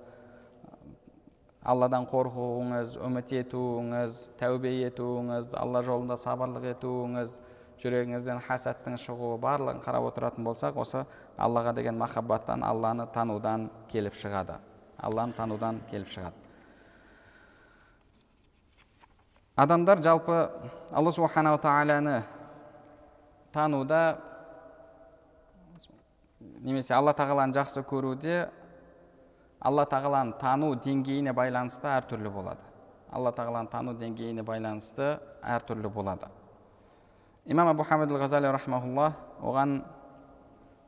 алладан 1.66 2.06
қорқуыңыз 2.06 2.96
үміт 3.02 3.32
етуіңіз 3.40 4.18
тәубе 4.38 4.72
етуіңіз 4.86 5.50
алла 5.58 5.82
жолында 5.86 6.18
сабырлық 6.22 6.68
етуіңіз 6.76 7.40
жүрегіңізден 7.82 8.42
хасаттың 8.46 9.00
шығуы 9.02 9.40
барлығын 9.42 9.82
қарап 9.84 10.12
отыратын 10.12 10.46
болсақ 10.46 10.78
осы 10.84 11.04
аллаға 11.42 11.74
деген 11.76 11.98
махаббаттан 11.98 12.64
алланы 12.64 13.08
танудан 13.14 13.70
келіп 13.92 14.14
шығады 14.20 14.60
алланы 15.02 15.34
танудан 15.34 15.82
келіп 15.90 16.12
шығады 16.14 16.46
адамдар 19.66 20.04
жалпы 20.06 20.38
алла 20.92 21.12
субханала 21.12 21.60
тағаланы 21.64 22.22
тануда 23.56 24.20
немесе 26.62 26.94
алла 26.94 27.14
тағаланы 27.18 27.58
жақсы 27.58 27.84
көруде 27.90 28.46
алла 29.66 29.86
тағаланы 29.90 30.36
тану 30.38 30.74
деңгейіне 30.78 31.34
байланысты 31.34 31.90
әртүрлі 31.90 32.30
болады. 32.30 32.62
Алла 33.10 33.32
тағаланы 33.34 33.72
тану 33.72 33.96
деңгейіне 33.98 34.44
байланысты 34.46 35.16
әртүрлі 35.42 35.90
болады. 35.90 36.30
Имам 37.46 37.72
абу 37.74 37.84
хамид 37.84 38.10
ғазали 38.14 38.52
рахмаулла 38.54 39.14
оған 39.42 39.80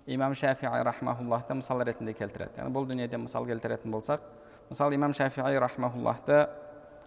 имам 0.05 0.35
шафии 0.35 0.67
рахмауллахты 0.67 1.53
мысал 1.53 1.81
ретінде 1.81 2.13
келтіреді. 2.13 2.61
Яғни 2.61 2.73
бұл 2.73 2.87
дүниеде 2.87 3.17
мысал 3.17 3.45
келтіретін 3.45 3.91
болсақ 3.91 4.21
мысалы 4.69 4.95
имам 4.95 5.13
шафии 5.13 5.57
рахмауллахты 5.57 6.47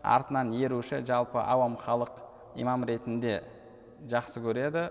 артынан 0.02 0.52
еруші 0.52 1.04
жалпы 1.06 1.38
ауам 1.38 1.76
халық 1.76 2.22
имам 2.56 2.84
ретінде 2.84 3.42
жақсы 4.08 4.42
көреді. 4.42 4.90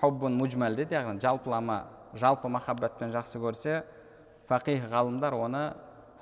Хуббун 0.00 0.36
мужмал 0.36 0.74
дейді 0.74 0.96
яғни 0.96 1.20
жалпылама 1.20 1.84
жалпы 2.14 2.48
махаббатпен 2.48 3.12
жақсы 3.12 3.38
көрсе 3.38 3.82
фақих 4.52 4.88
ғалымдар 4.92 5.34
оны 5.34 5.62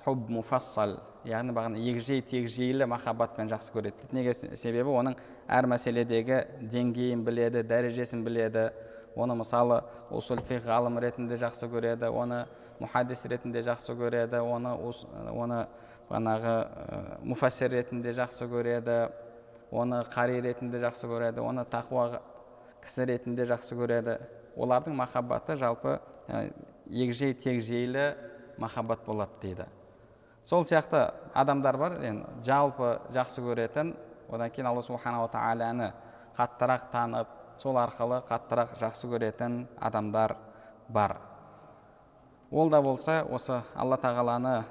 хуб 0.04 0.28
муфассал 0.30 1.00
яғни 1.26 1.52
бағана 1.52 1.80
егжей 1.82 2.22
тегжейлі 2.22 2.86
махаббатпен 2.88 3.50
жақсы 3.50 3.74
көреді 3.74 4.06
дейді. 4.06 4.14
Неге 4.16 4.34
себебі 4.56 4.94
оның 4.94 5.18
әр 5.50 5.66
мәселедегі 5.68 6.44
деңгейін 6.72 7.24
біледі 7.26 7.64
дәрежесін 7.66 8.22
біледі 8.24 8.70
оны 9.16 9.36
мысалы 9.42 9.82
усул 10.14 10.40
фих 10.46 10.64
ғалым 10.64 11.00
ретінде 11.02 11.36
жақсы 11.40 11.68
көреді 11.68 12.08
оны 12.14 12.44
мұхаддис 12.80 13.26
ретінде 13.28 13.64
жақсы 13.66 13.96
көреді 13.98 14.40
оны 14.40 14.76
оны 15.34 15.66
бағанағы 16.08 16.54
муфассир 17.26 17.74
ретінде 17.74 18.14
жақсы 18.16 18.48
көреді 18.48 19.00
оны 19.70 20.00
қари 20.14 20.40
ретінде 20.46 20.80
жақсы 20.80 21.10
көреді 21.10 21.44
оны 21.44 21.66
тақуа 21.68 22.22
кісі 22.80 23.10
ретінде 23.10 23.44
жақсы 23.50 23.76
көреді. 23.76 24.16
Олардың 24.56 24.96
махаббаты 24.98 25.56
жалпы 25.56 26.00
егжей 26.90 27.34
тегжейлі 27.34 28.14
махаббат 28.58 29.04
болады 29.06 29.32
дейді. 29.40 29.66
Сол 30.42 30.64
сияқты 30.64 31.12
адамдар 31.34 31.76
бар 31.78 31.98
енді 32.02 32.26
жалпы 32.44 32.98
жақсы 33.14 33.42
көретін 33.44 33.94
одан 34.28 34.50
кейін 34.50 34.70
алла 34.70 34.82
субханала 34.82 35.28
тағаланы 35.30 35.92
қаттырақ 36.36 36.90
танып 36.92 37.28
сол 37.60 37.78
арқылы 37.78 38.22
қаттырақ 38.28 38.76
жақсы 38.80 39.08
көретін 39.10 39.66
адамдар 39.78 40.36
бар. 40.88 41.18
Ол 42.50 42.70
да 42.70 42.82
болса 42.82 43.22
осы 43.30 43.62
алла 43.74 43.96
тағаланы 43.96 44.64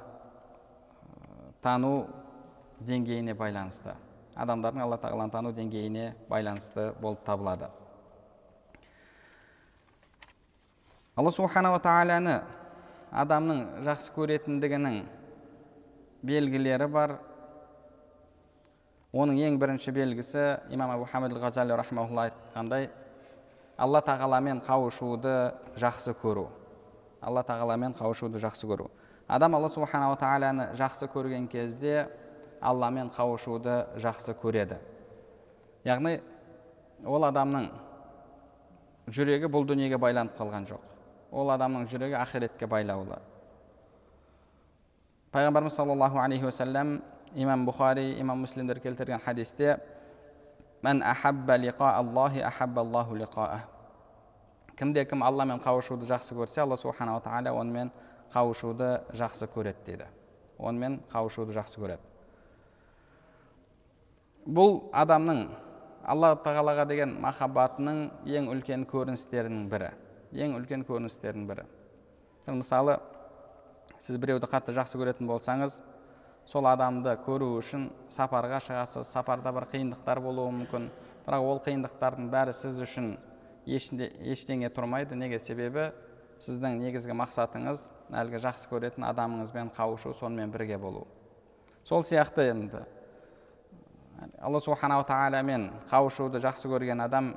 тану 1.62 2.08
деңгейіне 2.79 3.36
байланысты. 3.36 3.93
Адамдардың 4.36 4.84
алла 4.84 4.97
тағаланы 4.97 5.32
тану 5.32 5.53
деңгейіне 5.53 6.13
байланысты 6.29 6.93
болып 6.99 7.23
табылады. 7.23 7.69
Алла 11.19 11.34
субханала 11.36 11.82
тағаланы 11.84 12.38
адамның 13.12 13.58
жақсы 13.84 14.13
көретіндігінің 14.15 15.01
белгілері 16.23 16.86
бар. 16.88 17.17
Оның 19.12 19.41
ең 19.43 19.58
бірінші 19.60 19.91
белгісі 19.91 20.45
имам 20.71 20.93
абу 20.93 21.08
хамид 21.12 21.34
ғазали 21.36 21.75
рахмаулла 21.75 22.29
айтқандай 22.29 22.88
алла 23.75 23.99
тағаламен 24.05 24.62
қауышуды 24.63 25.34
жақсы 25.82 26.13
көру 26.21 26.45
алла 27.19 27.43
тағаламен 27.43 27.97
қауышуды 27.97 28.39
жақсы 28.39 28.69
көру. 28.69 28.88
Адам 29.27 29.55
алла 29.55 29.67
субханала 29.67 30.15
тағаланы 30.15 30.69
жақсы 30.79 31.10
көрген 31.12 31.49
кезде 31.51 32.08
алламен 32.62 33.10
қауышуды 33.12 33.89
жақсы 33.99 34.38
көреді. 34.39 34.77
Яғни 35.84 36.21
ол 37.03 37.27
адамның 37.27 37.67
жүрегі 39.10 39.51
бұл 39.51 39.67
дүниеге 39.67 39.97
байланып 39.97 40.38
қалған 40.39 40.69
жоқ. 40.69 40.86
Ол 41.31 41.51
адамның 41.53 41.87
жүрегі 41.89 42.17
ақиретке 42.19 42.67
байлаулы. 42.67 43.19
Пайғамбарымыз 45.31 45.75
саллаллаху 45.75 46.19
алейхи 46.19 46.45
уассалам 46.45 47.01
имам 47.35 47.65
бұхари 47.67 48.19
имам 48.19 48.39
муслимдер 48.45 48.79
келтірген 48.79 49.19
хадисте 49.19 49.77
мән 50.81 51.03
кімде 54.79 55.03
кім 55.05 55.23
алламен 55.27 55.59
қауышуды 55.59 56.07
жақсы 56.07 56.35
көрсе 56.37 56.61
алла 56.63 56.77
субханала 56.79 57.19
тағала 57.19 57.51
онымен 57.59 57.89
қауышуды 58.31 59.01
жақсы 59.11 59.49
көреді 59.51 59.83
дейді. 59.85 60.05
Онымен 60.57 61.01
қауышуды 61.11 61.51
жақсы 61.57 61.81
көреді. 61.81 62.05
Бұл 64.47 64.79
адамның 64.95 65.41
алла 66.07 66.31
тағалаға 66.45 66.85
деген 66.87 67.17
махаббатының 67.19 68.05
ең 68.39 68.47
үлкен 68.53 68.85
көріністерінің 68.87 69.67
бірі. 69.69 69.91
Ең 70.33 70.57
үлкен 70.59 70.83
көріністердің 70.87 71.47
бірі. 71.49 71.65
Мысалы 72.49 72.99
сіз 73.99 74.17
біреуді 74.21 74.49
қатты 74.49 74.73
жақсы 74.77 74.99
көретін 74.99 75.29
болсаңыз 75.29 75.79
сол 76.49 76.67
адамды 76.69 77.15
көру 77.25 77.51
үшін 77.59 77.89
сапарға 78.09 78.61
шығасыз 78.65 79.09
сапарда 79.13 79.53
бір 79.53 79.67
қиындықтар 79.73 80.21
болуы 80.23 80.51
мүмкін. 80.61 80.89
Бірақ 81.25 81.45
ол 81.45 81.61
қиындықтардың 81.65 82.29
бәрі 82.33 82.53
сіз 82.57 82.79
үшін 82.85 83.11
ешінде, 83.69 84.09
ештеңе 84.21 84.71
тұрмайды. 84.73 85.17
Неге 85.17 85.39
себебі 85.39 85.91
сіздің 86.41 86.79
негізгі 86.81 87.17
мақсатыңыз 87.19 87.89
әлгі 88.21 88.41
жақсы 88.45 88.69
көретін 88.71 89.05
адамыңызбен 89.09 89.73
қауышу 89.75 90.13
сонымен 90.15 90.53
бірге 90.53 90.77
болу. 90.77 91.05
Сол 91.83 92.03
сияқты 92.03 92.49
енді 92.49 92.85
алла 94.41 94.59
субханала 94.59 95.05
тағаламен 95.07 95.69
қауышуды 95.91 96.41
жақсы 96.43 96.71
көрген 96.71 97.03
адам 97.03 97.33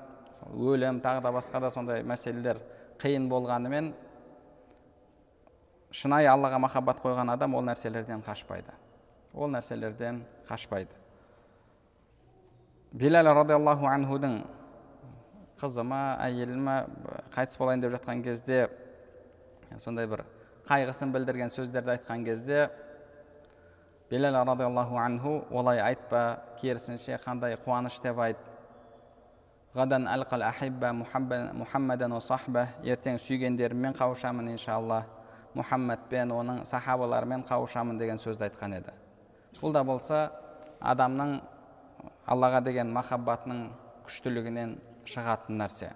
өлім 0.55 1.01
тағы 1.03 1.23
да 1.23 1.33
басқа 1.35 1.61
да 1.61 1.71
сондай 1.71 2.03
мәселелер 2.03 2.59
қиын 3.03 3.29
болғанымен 3.31 3.93
шынайы 5.93 6.31
аллаға 6.31 6.61
махаббат 6.63 7.03
қойған 7.03 7.33
адам 7.35 7.55
ол 7.59 7.65
нәрселерден 7.67 8.23
қашпайды. 8.25 8.73
Ол 9.35 9.51
нәрселерден 9.51 10.23
қашпайды. 10.49 10.95
Билал 12.93 13.27
радиаллаху 13.35 13.89
анхудың 13.89 14.43
қызы 15.61 15.85
ма 15.87 16.17
әйелі 16.21 16.57
ма 16.61 16.77
қайтыс 17.35 17.59
болайын 17.59 17.83
деп 17.85 17.95
жатқан 17.95 18.23
кезде 18.25 18.69
сондай 19.79 20.09
бір 20.11 20.25
қайғысын 20.69 21.13
білдірген 21.15 21.53
сөздерді 21.55 21.95
айтқан 21.97 22.25
кезде 22.27 22.69
билал 24.11 24.37
радиаллаху 24.45 24.99
анху 25.01 25.35
олай 25.51 25.81
айтпа 25.81 26.43
керісінше 26.61 27.19
қандай 27.25 27.57
қуаныш 27.65 28.01
деп 28.03 28.19
айт 28.19 28.37
ғадан 29.73 30.05
әлқал 30.11 30.45
ахибба 30.45 30.91
мұхаммадан 30.93 32.19
сахба 32.21 32.67
ертең 32.85 33.17
сүйгендеріммен 33.17 33.95
қауышамын 33.97 34.51
иншалла 34.53 35.03
мұхаммадпен 35.57 36.33
оның 36.33 36.59
сахабаларымен 36.69 37.45
қауышамын 37.49 37.99
деген 38.01 38.21
сөзді 38.21 38.51
айтқан 38.51 38.77
еді 38.77 38.93
бұл 39.63 39.73
да 39.73 39.83
болса 39.85 40.21
адамның 40.81 41.39
аллаға 42.29 42.61
деген 42.67 42.93
махаббатының 42.93 43.63
күштілігінен 44.05 44.77
шығатын 45.09 45.61
нәрсе 45.63 45.93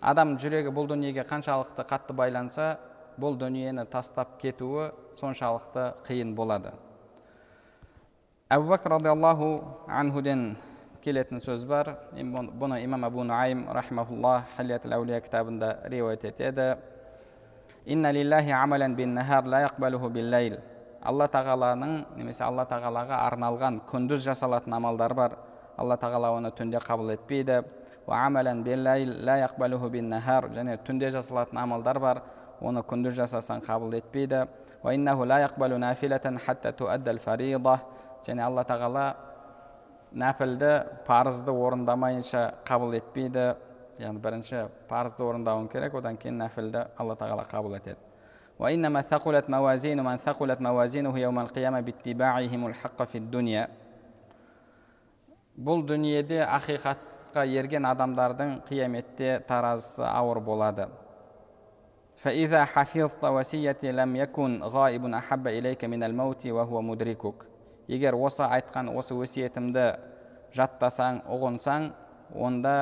адам 0.00 0.34
жүрегі 0.42 0.74
бұл 0.74 0.90
дүниеге 0.90 1.22
қаншалықты 1.30 1.86
қатты 1.86 2.18
байланса 2.18 2.76
бұл 3.20 3.38
дүниені 3.38 3.86
тастап 3.92 4.40
кетуі 4.42 4.90
соншалықты 5.14 5.92
қиын 6.08 6.34
болады 6.34 6.74
әбу 8.50 8.74
бәкір 8.74 8.96
радиаллаху 8.98 9.52
анхуден 9.86 10.56
келетін 11.02 11.40
сөз 11.42 11.64
бар 11.66 11.96
бұны 12.14 12.78
имам 12.84 13.04
абу 13.04 13.24
нуайм 13.26 13.64
рахимахулла 13.74 14.44
хилятул 14.56 14.94
әулия 14.94 15.20
кітабында 15.20 15.70
риуаят 15.90 16.24
етеді 16.24 16.76
инна 17.86 18.12
лиллахи 18.12 18.52
амалан 18.54 18.94
бин 18.94 19.14
нахар 19.14 19.44
ла 19.44 19.62
яқбалуху 19.66 20.10
биллайл 20.10 20.60
алла 21.02 21.26
тағаланың 21.26 21.96
немесе 22.16 22.44
алла 22.46 22.64
тағалаға 22.70 23.18
арналған 23.26 23.80
күндіз 23.90 24.22
жасалатын 24.28 24.76
амалдар 24.78 25.14
бар 25.14 25.36
алла 25.76 25.96
тағала 25.98 26.30
оны 26.36 26.52
түнде 26.54 26.78
қабыл 26.78 27.10
етпейді 27.16 27.62
және 30.54 30.78
түнде 30.86 31.10
жасалатын 31.10 31.58
амалдар 31.58 31.98
бар 31.98 32.22
оны 32.60 32.82
күндіз 32.86 33.18
жасасаң 33.18 33.62
қабыл 33.66 33.98
етпейді 33.98 34.46
және 38.22 38.42
алла 38.42 38.62
тағала 38.62 39.31
нәпілді 40.18 40.70
парызды 41.06 41.52
орындамайынша 41.52 42.42
қабыл 42.68 42.96
етпейді 42.98 43.44
яғни 44.02 44.20
бірінші 44.22 44.66
парызды 44.88 45.24
орындауың 45.24 45.68
керек 45.72 45.94
одан 45.98 46.16
кейін 46.20 46.40
нәпілді 46.42 46.86
алла 47.00 47.16
тағала 47.16 47.44
қабыл 47.48 47.76
етеді 47.78 47.98
бұл 55.56 55.84
дүниеде 55.88 56.42
ақиқатқа 56.44 57.44
ерген 57.48 57.86
адамдардың 57.88 58.60
қияметте 58.68 59.38
таразысы 59.48 60.04
ауыр 60.04 60.40
болады 60.40 60.88
егер 67.92 68.16
осы 68.16 68.44
айтқан 68.46 68.88
осы 68.96 69.14
өсиетімді 69.14 69.86
жаттасаң 70.56 71.22
ұғынсаң 71.32 71.90
онда 72.32 72.76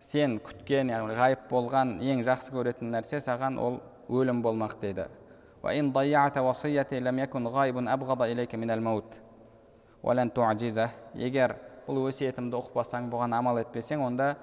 сен 0.00 0.38
күткен 0.44 0.92
яғни 0.92 1.16
ғайып 1.18 1.48
болған 1.50 1.96
ең 2.04 2.22
жақсы 2.26 2.54
көретін 2.54 2.92
нәрсе 2.94 3.20
саған 3.24 3.58
ол 3.60 3.80
өлім 4.08 4.42
болмақ 4.44 4.78
дейді. 4.80 5.08
Егер 11.18 11.56
бұл 11.88 12.06
өсиетімді 12.08 12.60
ұқпасаң 12.60 13.08
бұған 13.10 13.34
амал 13.40 13.58
етпесең 13.64 14.04
онда 14.06 14.34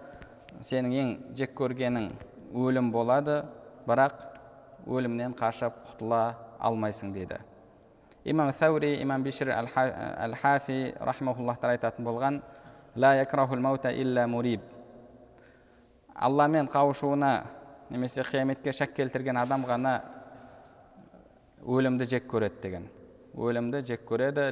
сенің 0.65 0.95
ең 0.99 1.11
жек 1.37 1.55
көргенің 1.57 2.09
өлім 2.65 2.91
болады 2.91 3.43
бірақ 3.87 4.25
өлімнен 4.85 5.35
қашып 5.39 5.77
құтыла 5.87 6.23
алмайсың 6.59 7.13
дейді. 7.15 7.39
Имам 8.25 8.49
сәури 8.51 9.01
имам 9.03 9.23
бишір 9.23 9.51
әл 9.53 10.35
хафи 10.41 10.93
рахмауллахтар 10.99 11.75
айтатын 11.75 12.05
болған 12.05 12.41
ла 12.95 13.13
якрахул 13.15 13.59
маута 13.59 13.91
илля 13.93 14.27
муриб 14.27 14.61
алламен 16.15 16.67
қауышуына 16.67 17.43
немесе 17.89 18.21
қияметке 18.21 18.73
шәк 18.73 18.95
келтірген 18.97 19.37
адам 19.37 19.65
ғана 19.69 20.01
өлімді 21.65 22.07
жек 22.09 22.25
көреді 22.31 22.61
деген 22.63 22.87
өлімді 23.35 23.83
жек 23.85 24.07
көреді 24.09 24.49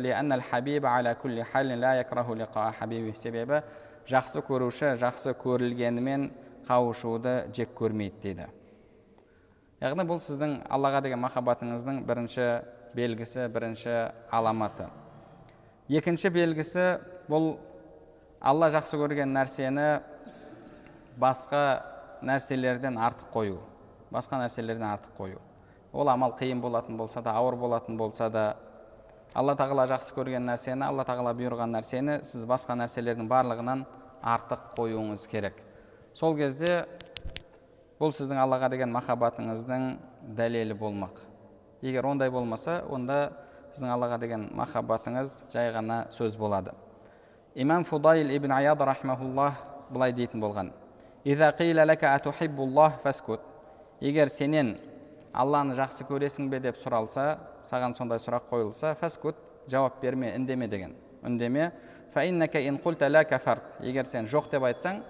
себебі 3.15 3.63
жақсы 4.07 4.43
көруші 4.43 4.97
жақсы 4.99 5.33
көрілгенімен 5.39 6.29
қауышуды 6.67 7.47
жек 7.55 7.73
көрмейді 7.77 8.21
дейді 8.21 8.47
яғни 9.81 10.05
бұл 10.07 10.19
сіздің 10.19 10.57
аллаға 10.69 11.01
деген 11.05 11.23
махаббатыңыздың 11.23 12.03
бірінші 12.07 12.47
белгісі 12.95 13.47
бірінші 13.53 13.93
аламаты. 14.31 14.87
Екінші 15.89 16.29
белгісі 16.33 16.87
бұл 17.29 17.57
алла 18.41 18.69
жақсы 18.73 18.97
көрген 19.01 19.33
нәрсені 19.35 20.01
басқа 21.19 21.83
нәрселерден 22.23 22.97
артық 22.97 23.31
қою 23.33 23.61
басқа 24.13 24.37
нәрселерден 24.43 24.85
артық 24.93 25.17
қою. 25.17 25.41
Ол 25.93 26.09
амал 26.09 26.35
қиын 26.37 26.61
болатын 26.61 26.97
болса 26.97 27.21
да 27.21 27.33
ауыр 27.37 27.55
болатын 27.57 27.97
болса 27.97 28.29
да 28.29 28.55
алла 29.33 29.55
тағала 29.57 29.87
жақсы 29.89 30.13
көрген 30.13 30.45
нәрсені 30.45 30.85
алла 30.85 31.05
тағала 31.05 31.33
бұйырған 31.37 31.73
нәрсені 31.73 32.19
сіз 32.25 32.45
басқа 32.49 32.77
нәрселердің 32.77 33.29
барлығынан 33.29 33.85
артық 34.21 34.73
қоюыңыз 34.77 35.27
керек. 35.29 35.57
Сол 36.13 36.37
кезде 36.37 36.85
бұл 37.99 38.13
сіздің 38.13 38.41
аллаға 38.43 38.69
деген 38.73 38.93
махаббатыңыздың 38.93 39.87
дәлелі 40.37 40.77
болмақ. 40.77 41.32
Егер 41.83 42.05
ондай 42.07 42.31
болмаса 42.31 42.79
онда 42.89 43.33
сіздің 43.73 43.91
аллаға 43.91 44.17
деген 44.21 44.47
махаббатыңыз 44.55 45.41
жай 45.51 45.71
ғана 45.75 46.05
сөз 46.13 46.37
болады. 46.39 46.71
Имам 47.55 47.83
фудайл 47.83 48.31
ибн 48.31 48.51
аяд 48.55 48.81
рахмауллах 48.81 49.59
былай 49.91 50.13
дейтін 50.13 50.41
болған. 50.41 50.71
Егер 54.03 54.27
сенен 54.27 54.77
алланы 55.33 55.75
жақсы 55.75 56.03
көресің 56.07 56.49
бе? 56.49 56.59
деп 56.59 56.75
сұралса 56.77 57.37
саған 57.63 57.93
сондай 57.95 58.19
сұрақ 58.19 58.49
қойылса 58.49 58.95
фаскут 58.95 59.35
жауап 59.67 60.01
берме 60.01 60.33
үндеме 60.35 60.67
деген. 60.67 60.95
Үндеме? 61.23 61.71
Егер 63.79 64.05
сен 64.05 64.27
жоқ 64.27 64.51
деп 64.51 64.63
айтсаң 64.63 65.01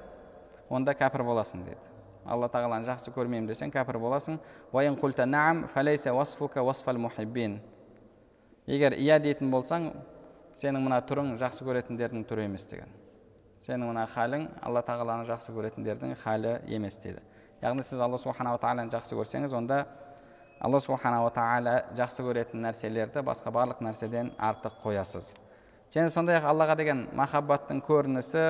онда 0.69 0.93
кәпір 0.93 1.23
боласың 1.25 1.65
деді. 1.65 1.92
Алла 2.25 2.49
тағаланы 2.49 2.88
жақсы 2.88 3.12
көрмеймін 3.15 3.47
десең 3.49 3.71
кәпір 3.73 3.99
боласың. 3.99 4.39
Егер 8.63 8.93
иә 8.95 9.17
дейтін 9.19 9.49
болсаң 9.51 9.89
сенің 10.55 10.86
мына 10.86 11.01
түрің 11.03 11.33
жақсы 11.36 11.65
көретіндердің 11.67 12.21
түрі 12.29 12.45
емес 12.45 12.63
деген. 12.69 12.88
Сенің 13.59 13.89
мына 13.89 14.05
халің 14.07 14.45
алла 14.63 14.79
тағаланы 14.88 15.25
жақсы 15.27 15.51
көретіндердің 15.51 16.15
халі 16.21 16.53
емес 16.71 16.95
дейді. 17.03 17.19
Яғни 17.59 17.83
сіз 17.83 17.99
алла 17.99 18.15
субханала 18.17 18.62
тағаланы 18.62 18.93
жақсы 18.93 19.17
көрсеңіз 19.19 19.51
онда 19.57 19.81
алла 20.63 20.79
субханала 20.79 21.27
тағала 21.36 21.75
жақсы 21.97 22.23
көретін 22.23 22.63
нәрселерді 22.63 23.23
басқа 23.27 23.51
барлық 23.51 23.83
нәрседен 23.83 24.31
артық 24.39 24.79
қоясыз. 24.83 25.33
Және 25.91 26.07
сондай 26.07 26.39
ақ 26.39 26.47
аллаға 26.53 26.77
деген 26.79 27.09
махаббаттың 27.19 27.83
көрінісі 27.83 28.45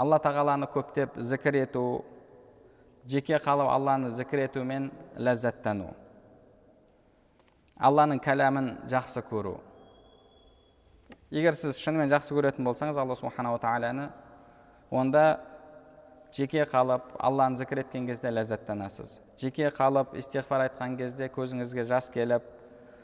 алла 0.00 0.18
тағаланы 0.22 0.68
көптеп 0.72 1.18
зікір 1.20 1.60
ету 1.60 1.84
жеке 3.08 3.36
қалып 3.40 3.68
алланы 3.68 4.10
зікір 4.12 4.46
етумен 4.46 4.88
ләззаттану. 5.20 5.90
Алланың 7.80 8.20
кәләмін 8.24 8.74
жақсы 8.88 9.22
көру. 9.28 9.58
Егер 11.30 11.56
сіз 11.56 11.78
шынымен 11.80 12.10
жақсы 12.12 12.34
көретін 12.36 12.66
болсаңыз 12.66 12.98
алла 13.00 13.16
субханала 13.16 13.60
тағаланы 13.60 14.08
онда 14.90 15.40
жеке 16.36 16.64
қалып 16.68 17.12
алланы 17.18 17.60
зікір 17.60 17.82
еткен 17.84 18.06
кезде 18.08 18.32
ләззаттанасыз. 18.32 19.18
Жеке 19.40 19.68
қалып 19.74 20.16
истиғфар 20.20 20.68
айтқан 20.68 20.96
кезде 20.98 21.28
көзіңізге 21.32 21.84
жас 21.88 22.10
келіп 22.14 22.46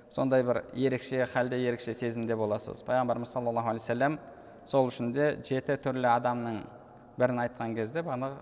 сондай 0.09 0.44
бір 0.46 0.62
ерекше 0.72 1.26
халде 1.32 1.59
ерекше 1.61 1.94
сезімде 1.94 2.37
боласыз. 2.37 2.85
Пайғамбарымыз 2.87 3.32
саллаллаху 3.37 3.74
алейхи 3.74 4.18
сол 4.66 4.88
үшін 4.90 5.12
де 5.14 5.37
жеті 5.46 5.76
түрлі 5.78 6.09
адамның 6.11 6.64
бірін 7.18 7.40
айтқан 7.46 7.74
кезде 7.76 8.02
бағана 8.05 8.37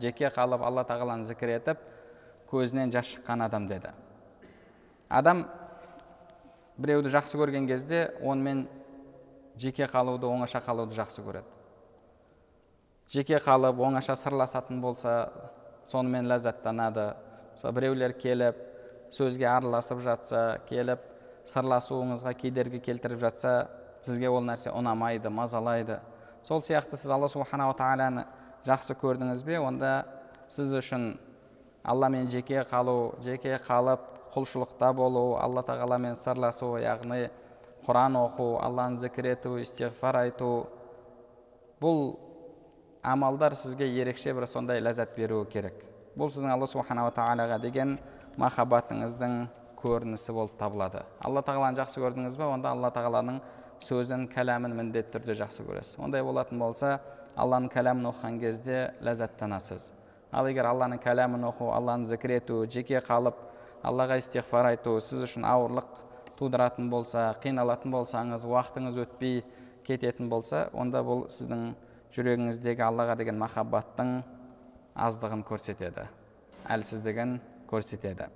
жеке 0.00 0.28
қалып 0.28 0.62
алла 0.62 0.84
тағаланы 0.84 1.24
зікір 1.24 1.54
етіп 1.58 1.78
көзінен 2.50 2.92
жас 2.92 3.06
шыққан 3.14 3.44
адам 3.46 3.68
деді. 3.68 3.90
Адам 5.08 5.44
біреуді 6.78 7.08
жақсы 7.14 7.38
көрген 7.38 7.66
кезде 7.66 8.10
онымен 8.22 8.66
жеке 9.56 9.86
қалуды 9.86 10.26
оңаша 10.26 10.60
қалуды 10.64 10.94
жақсы 10.98 11.22
көреді. 11.22 11.46
Жеке 13.08 13.38
қалып 13.38 13.78
оңаша 13.78 14.16
сырласатын 14.16 14.80
болса 14.80 15.30
сонымен 15.84 16.26
ләззаттанады. 16.26 17.14
Мысалы 17.54 17.74
біреулер 17.74 18.12
келіп 18.18 18.56
сөзге 19.14 19.46
араласып 19.46 20.00
жатса 20.02 20.58
келіп 20.68 21.00
сырласуыңызға 21.46 22.34
кедергі 22.40 22.80
келтіріп 22.82 23.20
жатса 23.20 23.68
сізге 24.04 24.30
ол 24.30 24.44
нәрсе 24.44 24.72
ұнамайды 24.74 25.30
мазалайды 25.30 26.00
сол 26.44 26.62
сияқты 26.62 26.96
сіз 26.96 27.10
алла 27.10 27.28
субханала 27.28 27.74
тағаланы 27.76 28.26
жақсы 28.66 28.96
көрдіңіз 29.00 29.44
бе 29.44 29.58
онда 29.60 29.94
сіз 30.48 30.74
үшін 30.80 31.14
алламен 31.84 32.28
жеке 32.32 32.64
қалу 32.68 33.14
жеке 33.24 33.56
қалып 33.64 34.04
құлшылықта 34.34 34.92
болу 34.96 35.36
алла 35.40 35.62
тағаламен 35.64 36.16
сырласу 36.18 36.74
яғни 36.82 37.28
құран 37.86 38.16
оқу 38.18 38.54
алланы 38.64 38.98
зікір 39.00 39.30
ету 39.34 39.56
истиғфар 39.62 40.22
айту 40.24 40.66
бұл 41.80 42.16
амалдар 43.02 43.54
сізге 43.54 43.88
ерекше 44.00 44.32
бір 44.34 44.48
сондай 44.48 44.80
ләззат 44.80 45.12
беруі 45.16 45.46
керек 45.52 45.82
бұл 46.16 46.32
сіздің 46.32 46.54
алла 46.54 46.66
субханала 46.70 47.12
тағалаға 47.14 47.60
деген 47.60 47.98
махаббатыңыздың 48.40 49.36
көрінісі 49.82 50.32
болып 50.32 50.56
табылады 50.58 51.04
алла 51.20 51.42
тағаланы 51.44 51.78
жақсы 51.82 52.00
көрдіңіз 52.00 52.38
ба 52.40 52.48
онда 52.54 52.72
алла 52.72 52.90
тағаланың 52.94 53.40
сөзін 53.84 54.28
кәләмін 54.32 54.74
міндетті 54.78 55.18
түрде 55.18 55.36
жақсы 55.42 55.66
көресіз 55.66 56.00
ондай 56.04 56.24
болатын 56.24 56.60
болса 56.62 56.98
алланың 57.36 57.70
кәләмін 57.72 58.08
оқыған 58.10 58.40
кезде 58.42 58.78
ләззаттанасыз 59.04 59.90
ал 60.34 60.48
егер 60.50 60.68
алланың 60.70 61.00
кәләмін 61.02 61.46
оқу 61.50 61.70
алланы 61.74 62.08
зікір 62.10 62.36
ету 62.38 62.60
жеке 62.70 63.02
қалып 63.04 63.38
аллаға 63.84 64.18
истиғфар 64.22 64.70
айту 64.72 64.96
сіз 65.04 65.24
үшін 65.26 65.46
ауырлық 65.48 66.00
тудыратын 66.38 66.88
болса 66.90 67.26
қиналатын 67.42 67.94
болсаңыз 67.94 68.46
уақытыңыз 68.48 69.00
өтпей 69.04 69.42
кететін 69.86 70.30
болса 70.32 70.68
онда 70.72 71.04
бұл 71.06 71.26
сіздің 71.30 71.66
жүрегіңіздегі 72.16 72.86
аллаға 72.86 73.18
деген 73.20 73.38
махаббаттың 73.42 74.16
аздығын 75.06 75.44
көрсетеді 75.46 76.08
әлсіздігін 76.70 77.38
көрсетеді 77.70 78.30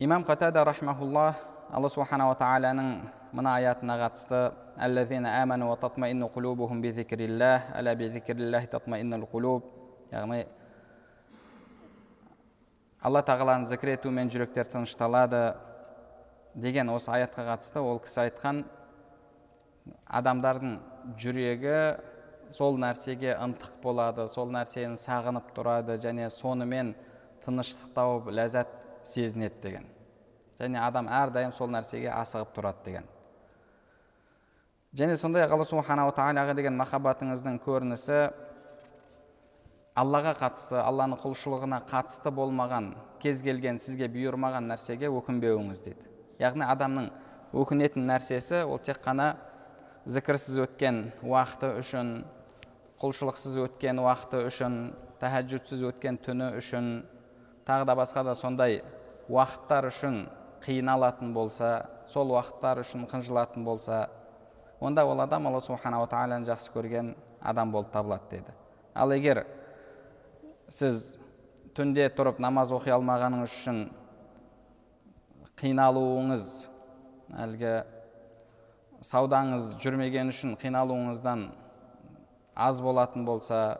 имам 0.00 0.24
қатада 0.24 0.64
рахмаулла 0.64 1.34
алла 1.68 1.88
субханала 1.92 2.32
тағаланың 2.40 2.86
мына 3.36 3.52
аятына 3.60 3.98
қатысты. 4.00 4.38
Яғни 10.10 10.46
алла 13.02 13.22
тағаланы 13.22 13.68
зікір 13.68 13.92
етумен 13.92 14.32
жүректер 14.32 14.66
тынышталады 14.72 15.54
деген 16.54 16.88
осы 16.90 17.12
аятқа 17.12 17.44
қатысты. 17.52 17.78
Ол 17.84 18.00
кісі 18.00 18.24
айтқан 18.24 18.64
адамдардың 20.08 20.80
жүрегі 21.20 21.78
сол 22.56 22.80
нәрсеге 22.80 23.36
ынтық 23.36 23.78
болады 23.84 24.26
сол 24.32 24.50
нәрсені 24.50 24.96
сағынып 24.96 25.52
тұрады 25.54 26.00
және 26.02 26.32
сонымен 26.32 26.96
тыныштық 27.44 27.94
тауып 27.94 28.32
ләззат 28.34 28.79
сезінеді 29.04 29.62
деген. 29.62 29.86
Және 30.60 30.80
адам 30.82 31.08
әрдайым 31.08 31.52
сол 31.56 31.70
нәрсеге 31.72 32.10
асығып 32.12 32.54
тұрады 32.56 32.84
деген. 32.84 33.08
Және 34.96 35.16
сондай 35.16 35.46
ақ 35.46 35.54
алла 35.54 35.64
субханала 35.64 36.12
тағалаға 36.12 36.56
деген 36.58 36.76
махаббатыңыздың 36.80 37.60
көрінісі 37.64 38.18
аллаға 40.00 40.34
қатысты 40.38 40.80
алланың 40.82 41.20
құлшылығына 41.22 41.80
қатысты 41.90 42.32
болмаған 42.34 42.92
кез 43.22 43.42
келген 43.44 43.78
сізге 43.78 44.08
бұйырмаған 44.10 44.66
нәрсеге 44.70 45.10
өкінбеуіңіз 45.14 45.82
дейді. 45.84 46.10
Яғни 46.40 46.66
адамның 46.66 47.10
өкінетін 47.54 48.06
нәрсесі 48.10 48.64
ол 48.64 48.78
тек 48.82 49.00
қана 49.04 49.34
зікірсіз 50.10 50.60
өткен 50.64 51.02
уақыты 51.22 51.74
үшін 51.80 52.12
құлшылықсыз 53.02 53.58
өткен 53.66 54.00
уақыты 54.02 54.44
үшін 54.48 54.78
тәхәжүдсіз 55.20 55.82
өткен 55.90 56.18
түні 56.24 56.52
үшін 56.60 56.90
тағы 57.70 57.86
да 57.86 57.94
басқа 57.94 58.24
да 58.26 58.34
сондай 58.34 58.80
уақыттар 59.30 59.86
үшін 59.92 60.24
қиналатын 60.64 61.32
болса 61.32 61.86
сол 62.10 62.34
уақыттар 62.34 62.82
үшін 62.82 63.06
қынжылатын 63.10 63.64
болса 63.64 64.08
онда 64.80 65.04
ол 65.06 65.20
адам 65.20 65.46
алла 65.46 65.60
субханала 65.60 66.08
тағаланы 66.10 66.48
жақсы 66.48 66.72
көрген 66.74 67.14
адам 67.40 67.70
болып 67.72 67.92
табылады 67.92 68.30
деді. 68.30 68.52
Ал 68.94 69.12
егер 69.12 69.44
сіз 70.68 71.18
түнде 71.76 72.08
тұрып 72.16 72.40
намаз 72.42 72.72
оқи 72.74 72.90
алмағаныңыз 72.96 73.54
үшін 73.54 73.80
қиналуыңыз 75.60 76.50
әлгі 77.44 77.74
саудаңыз 79.06 79.74
жүрмеген 79.80 80.32
үшін 80.32 80.56
қиналуыңыздан 80.60 81.48
аз 82.56 82.80
болатын 82.82 83.24
болса 83.24 83.78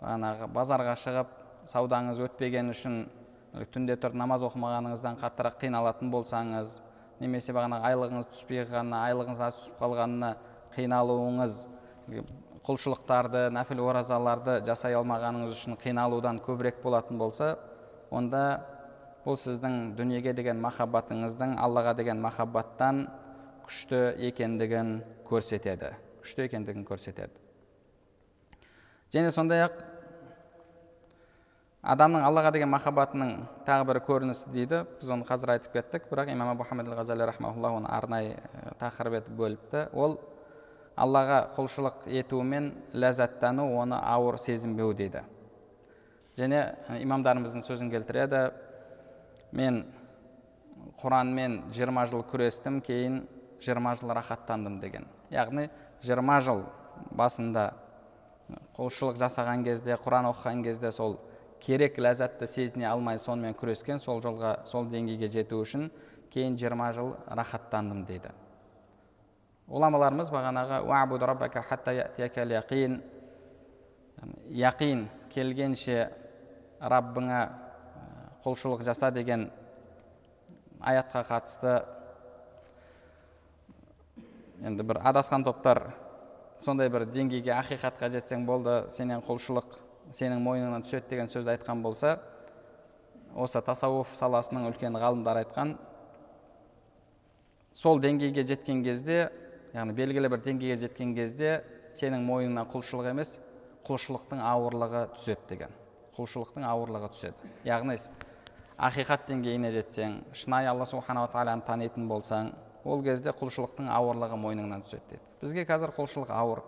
бағанағы 0.00 0.48
базарға 0.54 0.96
шығып 1.04 1.43
саудаңыз 1.70 2.20
өтпеген 2.26 2.72
үшін 2.72 2.98
түнде 3.74 3.96
тұрып 4.00 4.16
намаз 4.18 4.42
оқымағаныңыздан 4.48 5.18
қаттырақ 5.20 5.60
қиналатын 5.62 6.10
болсаңыз 6.12 6.78
немесе 7.20 7.54
бағанағы 7.54 7.90
айлығыңыз 7.90 8.28
түспей 8.32 8.64
қалғанына 8.66 9.02
айлығыңыз 9.08 9.42
аз 9.46 9.58
түсіп 9.60 9.80
қалғанына 9.82 10.30
қиналуыңыз 10.74 11.58
құлшылықтарды 12.64 13.46
нәпіл 13.54 13.82
оразаларды 13.84 14.58
жасай 14.66 14.96
алмағаныңыз 14.98 15.54
үшін 15.54 15.78
қиналудан 15.80 16.40
көбірек 16.44 16.80
болатын 16.82 17.20
болса 17.20 17.54
онда 18.10 18.42
бұл 19.24 19.38
сіздің 19.40 19.94
дүниеге 19.98 20.34
деген 20.36 20.60
махаббатыңыздың 20.64 21.56
аллаға 21.60 21.94
деген 22.00 22.20
махаббаттан 22.24 23.06
күшті 23.64 24.00
екендігін 24.28 24.98
көрсетеді. 25.28 25.94
күшті 26.24 26.44
екендігін 26.48 26.84
көрсетеді. 26.84 27.32
Және 29.12 29.30
сондай 29.30 29.62
ақ 29.64 29.93
адамның 31.84 32.24
аллаға 32.24 32.50
деген 32.54 32.70
махаббатының 32.72 33.32
тағы 33.66 33.86
бір 33.90 34.00
көрінісі 34.06 34.52
дейді. 34.52 34.84
Біз 35.00 35.10
оны 35.12 35.26
қазір 35.28 35.54
айтып 35.54 35.74
кеттік. 35.76 36.06
Бірақ 36.10 36.30
имам 36.32 36.54
абу 36.54 36.64
ғазали 36.64 37.26
рахмаулла 37.28 37.74
оны 37.76 37.88
арнайы 37.92 38.38
тақырып 38.80 39.18
етіп 39.20 39.36
бөліпті. 39.36 39.82
Ол 39.92 40.18
аллаға 40.96 41.50
құлшылық 41.56 42.06
етумен 42.08 42.72
ләззаттану 42.94 43.66
оны 43.76 43.98
ауыр 44.00 44.38
сезінбеу 44.38 44.94
дейді. 44.94 45.24
Және 46.36 46.74
имамдарымыздың 47.02 47.66
сөзін 47.66 47.92
келтіреді. 47.92 48.48
Мен 49.52 49.84
құранмен 51.02 51.60
жиырма 51.74 52.06
жыл 52.08 52.24
күрестім 52.30 52.80
кейін 52.84 53.24
жиырма 53.60 53.94
жыл 54.00 54.14
рахаттандым 54.16 54.80
деген. 54.80 55.06
Яғни 55.30 55.68
жиырма 56.02 56.40
жыл 56.40 56.64
басында 57.12 57.72
құлшылық 58.76 59.18
жасаған 59.20 59.64
кезде 59.64 59.96
құран 59.98 60.28
оқыған 60.30 60.62
кезде 60.64 60.90
сол 60.92 61.18
керек 61.64 61.98
ләззатты 61.98 62.46
сезіне 62.46 62.86
алмай 62.90 63.18
сонымен 63.18 63.56
күрескен 63.56 63.98
сол 63.98 64.20
жолға 64.24 64.58
сол 64.68 64.86
деңгейге 64.92 65.30
жету 65.32 65.62
үшін 65.64 65.88
кейін 66.32 66.58
жиырма 66.60 66.90
жыл 66.92 67.14
рахаттандым 67.26 68.04
дейді. 68.04 68.32
Ғұламаларымыз 69.70 70.28
бағанағы 70.34 70.82
яқин 74.52 75.06
келгенше 75.32 76.08
раббыңа 76.80 77.40
құлшылық 78.44 78.84
жаса 78.84 79.10
деген 79.10 79.48
аятқа 80.80 81.24
қатысты 81.28 81.74
енді 84.64 84.84
бір 84.84 85.00
адасқан 85.10 85.44
топтар 85.44 85.82
сондай 86.60 86.90
бір 86.92 87.06
деңгейге 87.08 87.54
ақиқатқа 87.56 88.12
жетсең 88.14 88.44
болды 88.46 88.84
сенен 88.92 89.24
құлшылық 89.24 89.80
сенің 90.12 90.42
мойныңнан 90.44 90.84
түседі 90.84 91.10
деген 91.10 91.30
сөзді 91.32 91.54
айтқан 91.54 91.82
болса 91.82 92.18
осы 93.34 93.62
тасауф 93.64 94.12
саласының 94.16 94.68
үлкен 94.70 94.98
ғалымдары 95.00 95.44
айтқан 95.44 95.76
сол 97.74 98.00
деңгейге 98.02 98.44
жеткен 98.46 98.84
кезде 98.84 99.30
яғни 99.74 99.96
белгілі 99.96 100.30
бір 100.30 100.44
деңгейге 100.44 100.76
жеткен 100.84 101.14
кезде 101.16 101.56
сенің 101.94 102.26
мойныңнан 102.28 102.68
құлшылық 102.70 103.10
емес 103.10 103.38
құлшылықтың 103.86 104.42
ауырлығы 104.42 105.08
түседі 105.16 105.48
деген 105.48 105.74
құлшылықтың 106.14 106.64
ауырлығы 106.68 107.10
түседі. 107.14 107.50
Яғни 107.66 107.96
ақиқат 108.78 109.26
деңгейіне 109.28 109.72
жетсең 109.74 110.20
шынайы 110.34 110.70
алла 110.70 110.86
субханала 110.86 111.30
тағаланы 111.32 111.66
танитын 111.66 112.06
болсаң 112.10 112.52
ол 112.84 113.02
кезде 113.02 113.34
құлшылықтың 113.34 113.90
ауырлығы 113.90 114.38
мойныңнан 114.38 114.86
түседі 114.86 115.10
дейді 115.10 115.22
бізге 115.42 115.66
қазір 115.68 115.92
құлшылық 115.96 116.30
ауыр. 116.30 116.62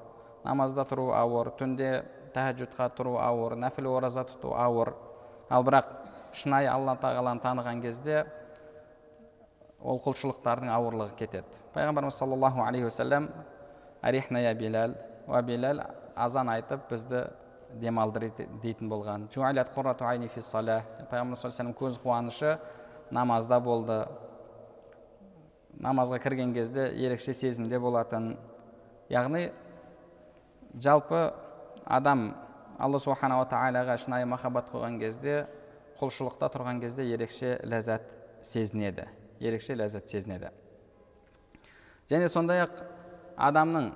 Намазда 0.44 0.84
тұру 0.86 1.08
ауыр 1.16 1.50
түнде 1.58 2.04
тәхәжүдқа 2.36 2.90
тұру 2.96 3.16
ауыр 3.22 3.56
нәпіл 3.56 3.88
ораза 3.96 4.26
тұту 4.28 4.52
ауыр 4.52 4.92
ал 5.48 5.64
бірақ 5.64 5.88
шынайы 6.36 6.68
алла 6.68 6.96
тағаланы 7.00 7.40
таныған 7.40 7.80
кезде 7.80 8.26
ол 9.80 10.00
құлшылықтардың 10.04 10.70
ауырлығы 10.72 11.16
кетеді. 11.16 11.46
Пайғамбарымыз 11.74 12.18
саллаллаху 12.18 12.62
алейхи 12.64 12.88
уассалам 12.88 13.28
арихна 14.02 14.42
я 14.42 14.54
билал 14.54 14.94
уа 15.26 15.42
билал 15.42 15.80
азан 16.14 16.48
айтып 16.52 16.88
бізді 16.90 17.26
демалдыр 17.80 18.30
дейтін 18.62 18.90
болған. 18.90 19.28
Пайғамбар 19.32 21.40
саллаллаху 21.40 21.74
көз 21.80 21.98
қуанышы 22.02 22.58
намазда 23.10 23.60
болды. 23.60 24.06
Намазға 25.76 26.18
кірген 26.24 26.54
кезде 26.54 26.88
ерекше 26.88 27.34
сезімде 27.36 27.78
болатын. 27.78 28.38
Яғни 29.12 29.50
жалпы 30.80 31.34
адам 31.86 32.34
алла 32.78 32.98
субханала 32.98 33.46
тағалаға 33.50 33.96
шынайы 34.02 34.26
махаббат 34.26 34.68
қойған 34.72 34.98
кезде 35.00 35.46
құлшылықта 36.00 36.50
тұрған 36.52 36.82
кезде 36.82 37.06
ерекше 37.08 37.56
ләззат 37.64 38.10
сезінеді 38.42 39.06
ерекше 39.40 39.76
ләззат 39.76 40.08
сезінеді. 40.08 40.50
Және 42.10 42.28
сондай 42.30 42.62
ақ 42.64 42.82
адамның 43.36 43.90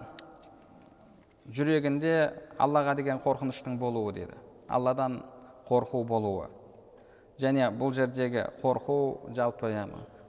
жүрегінде 1.54 2.14
аллаға 2.60 2.96
деген 2.98 3.20
қорқыныштың 3.22 3.78
болуы 3.78 4.12
деді. 4.14 4.36
Алладан 4.68 5.20
қорқу 5.68 6.04
болуы. 6.06 6.48
Және 7.40 7.70
бұл 7.72 7.94
жердегі 7.96 8.48
қорқу 8.62 9.32
жалпы 9.34 9.72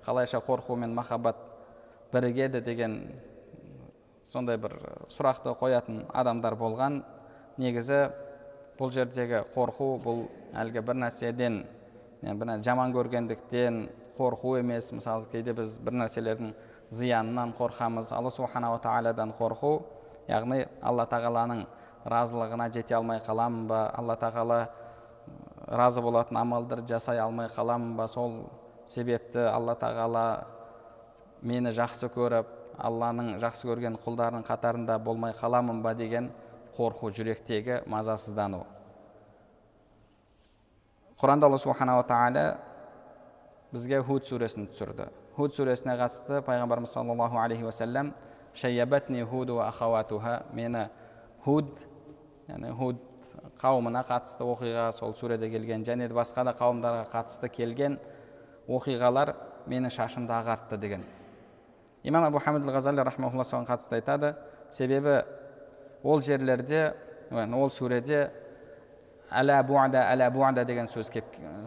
қалайша 0.06 0.40
қорқу 0.42 0.76
мен 0.76 0.94
махаббат 0.96 1.36
бірігеді 2.14 2.62
деген 2.62 3.02
сондай 4.24 4.58
бір 4.58 4.78
сұрақты 5.10 5.54
қоятын 5.60 6.06
адамдар 6.14 6.56
болған. 6.56 7.04
Негізі 7.58 8.04
бұл 8.80 8.92
жердегі 8.94 9.44
қорқу 9.56 9.96
бұл 10.04 10.26
әлгі 10.58 10.84
бір 10.86 11.00
нәрседен 11.04 11.64
бір 12.22 12.54
жаман 12.64 12.94
көргендіктен 12.96 13.88
қорқу 14.18 14.58
емес. 14.60 14.92
Мысалы 14.94 15.28
кейде 15.32 15.54
біз 15.58 15.80
бір 15.84 15.98
нәрселердің 16.04 16.54
зиянынан 16.92 17.54
қорқамыз. 17.58 18.14
Алла 18.16 18.30
субханала 18.30 18.80
тағаладан 18.82 19.34
қорқу 19.40 19.82
яғни 20.30 20.66
алла 20.82 21.08
тағаланың 21.10 21.66
разылығына 22.06 22.70
жете 22.74 22.96
алмай 22.98 23.22
қаламын 23.26 23.68
ба? 23.68 23.84
Алла 23.98 24.18
тағала 24.20 24.62
разы 25.68 26.02
болатын 26.02 26.38
амалдар 26.38 26.84
жасай 26.88 27.20
алмай 27.20 27.48
қаламын 27.48 27.96
ба? 27.98 28.08
Сол 28.08 28.46
себепті 28.86 29.46
алла 29.50 29.76
тағала 29.80 30.26
мені 31.42 31.74
жақсы 31.74 32.12
көріп 32.14 32.58
алланың 32.82 33.36
жақсы 33.42 33.68
көрген 33.70 33.98
құлдарының 34.04 34.46
қатарында 34.48 34.98
болмай 35.00 35.34
қаламын 35.38 35.82
ба? 35.82 35.94
деген 35.94 36.32
қорқу 36.78 37.12
жүректегі 37.16 37.82
мазасыздану 37.90 38.64
құранда 41.22 41.48
алла 41.50 41.60
субханала 41.62 42.04
тағала 42.08 42.46
бізге 43.72 44.02
худ 44.08 44.26
сүресін 44.28 44.68
түсірді 44.72 45.10
худ 45.36 45.56
сүресіне 45.56 45.98
қатысты 46.00 46.42
пайғамбарымыз 46.48 46.96
саллаллаху 46.96 47.40
алейхи 47.40 47.64
уассалам 47.68 48.14
мені 50.54 50.90
худ 51.44 51.88
яғни 52.48 52.72
худ 52.78 53.00
қауымына 53.62 54.04
қатысты 54.06 54.46
оқиға 54.46 54.92
сол 54.94 55.14
сүреде 55.16 55.50
келген 55.50 55.86
және 55.86 56.08
де 56.10 56.14
басқа 56.14 56.44
да 56.46 56.54
қауымдарға 56.58 57.06
қатысты 57.12 57.50
келген 57.50 57.98
оқиғалар 58.68 59.36
мені 59.68 59.90
шашымды 59.90 60.34
ағартты 60.34 60.78
деген 60.78 61.06
имам 62.04 62.26
абу 62.26 62.40
хамид 62.40 62.66
ғазали 62.66 63.04
рахмаулла 63.06 63.44
соған 63.44 63.68
қатысты 63.70 64.00
айтады 64.02 64.36
себебі 64.72 65.22
ол 66.04 66.22
жерлерде 66.22 66.94
ол 67.32 67.70
сүреде 67.70 68.30
әла 69.32 69.62
буада 69.64 70.04
әла 70.12 70.30
буада 70.32 70.66
деген 70.66 70.90
сөз 70.92 71.10
кеп, 71.12 71.26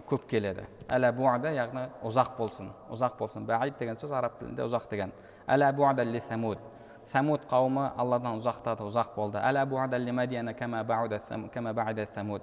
көп 0.08 0.26
келеді. 0.28 0.66
Әла 0.92 1.12
буада 1.16 1.52
яғни 1.54 1.86
ұзақ 2.04 2.34
болсын 2.38 2.70
ұзақ 2.92 3.16
болсын 3.18 3.46
баид 3.48 3.78
деген 3.78 3.96
сөз 3.96 4.12
араб 4.12 4.38
тілінде 4.40 4.66
ұзақ 4.66 4.90
деген. 4.90 5.12
Әла 5.46 5.72
буада 5.72 6.04
ли 6.04 6.20
самуд? 6.20 6.58
Самуд 7.06 7.46
қауымы 7.50 7.90
алладан 7.96 8.38
ұзақтады 8.40 8.84
ұзақ 8.84 9.14
болды 9.16 9.38
әла 9.38 9.64
буада 9.66 9.98
ли 9.98 10.12
мадияна 10.12 10.54
самуд? 12.14 12.42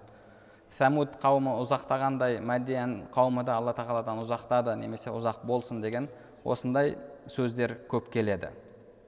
Самуд 0.71 1.17
қауымы 1.19 1.57
ұзақтағандай 1.59 2.37
мәдиян 2.39 2.93
қауымы 3.11 3.43
да 3.43 3.57
алла 3.59 3.73
тағаладан 3.75 4.21
ұзақтады 4.23 4.77
немесе 4.79 5.11
ұзақ 5.11 5.41
болсын 5.43 5.81
деген 5.83 6.07
осындай 6.45 6.95
сөздер 7.27 7.73
көп 7.91 8.07
келеді. 8.13 8.53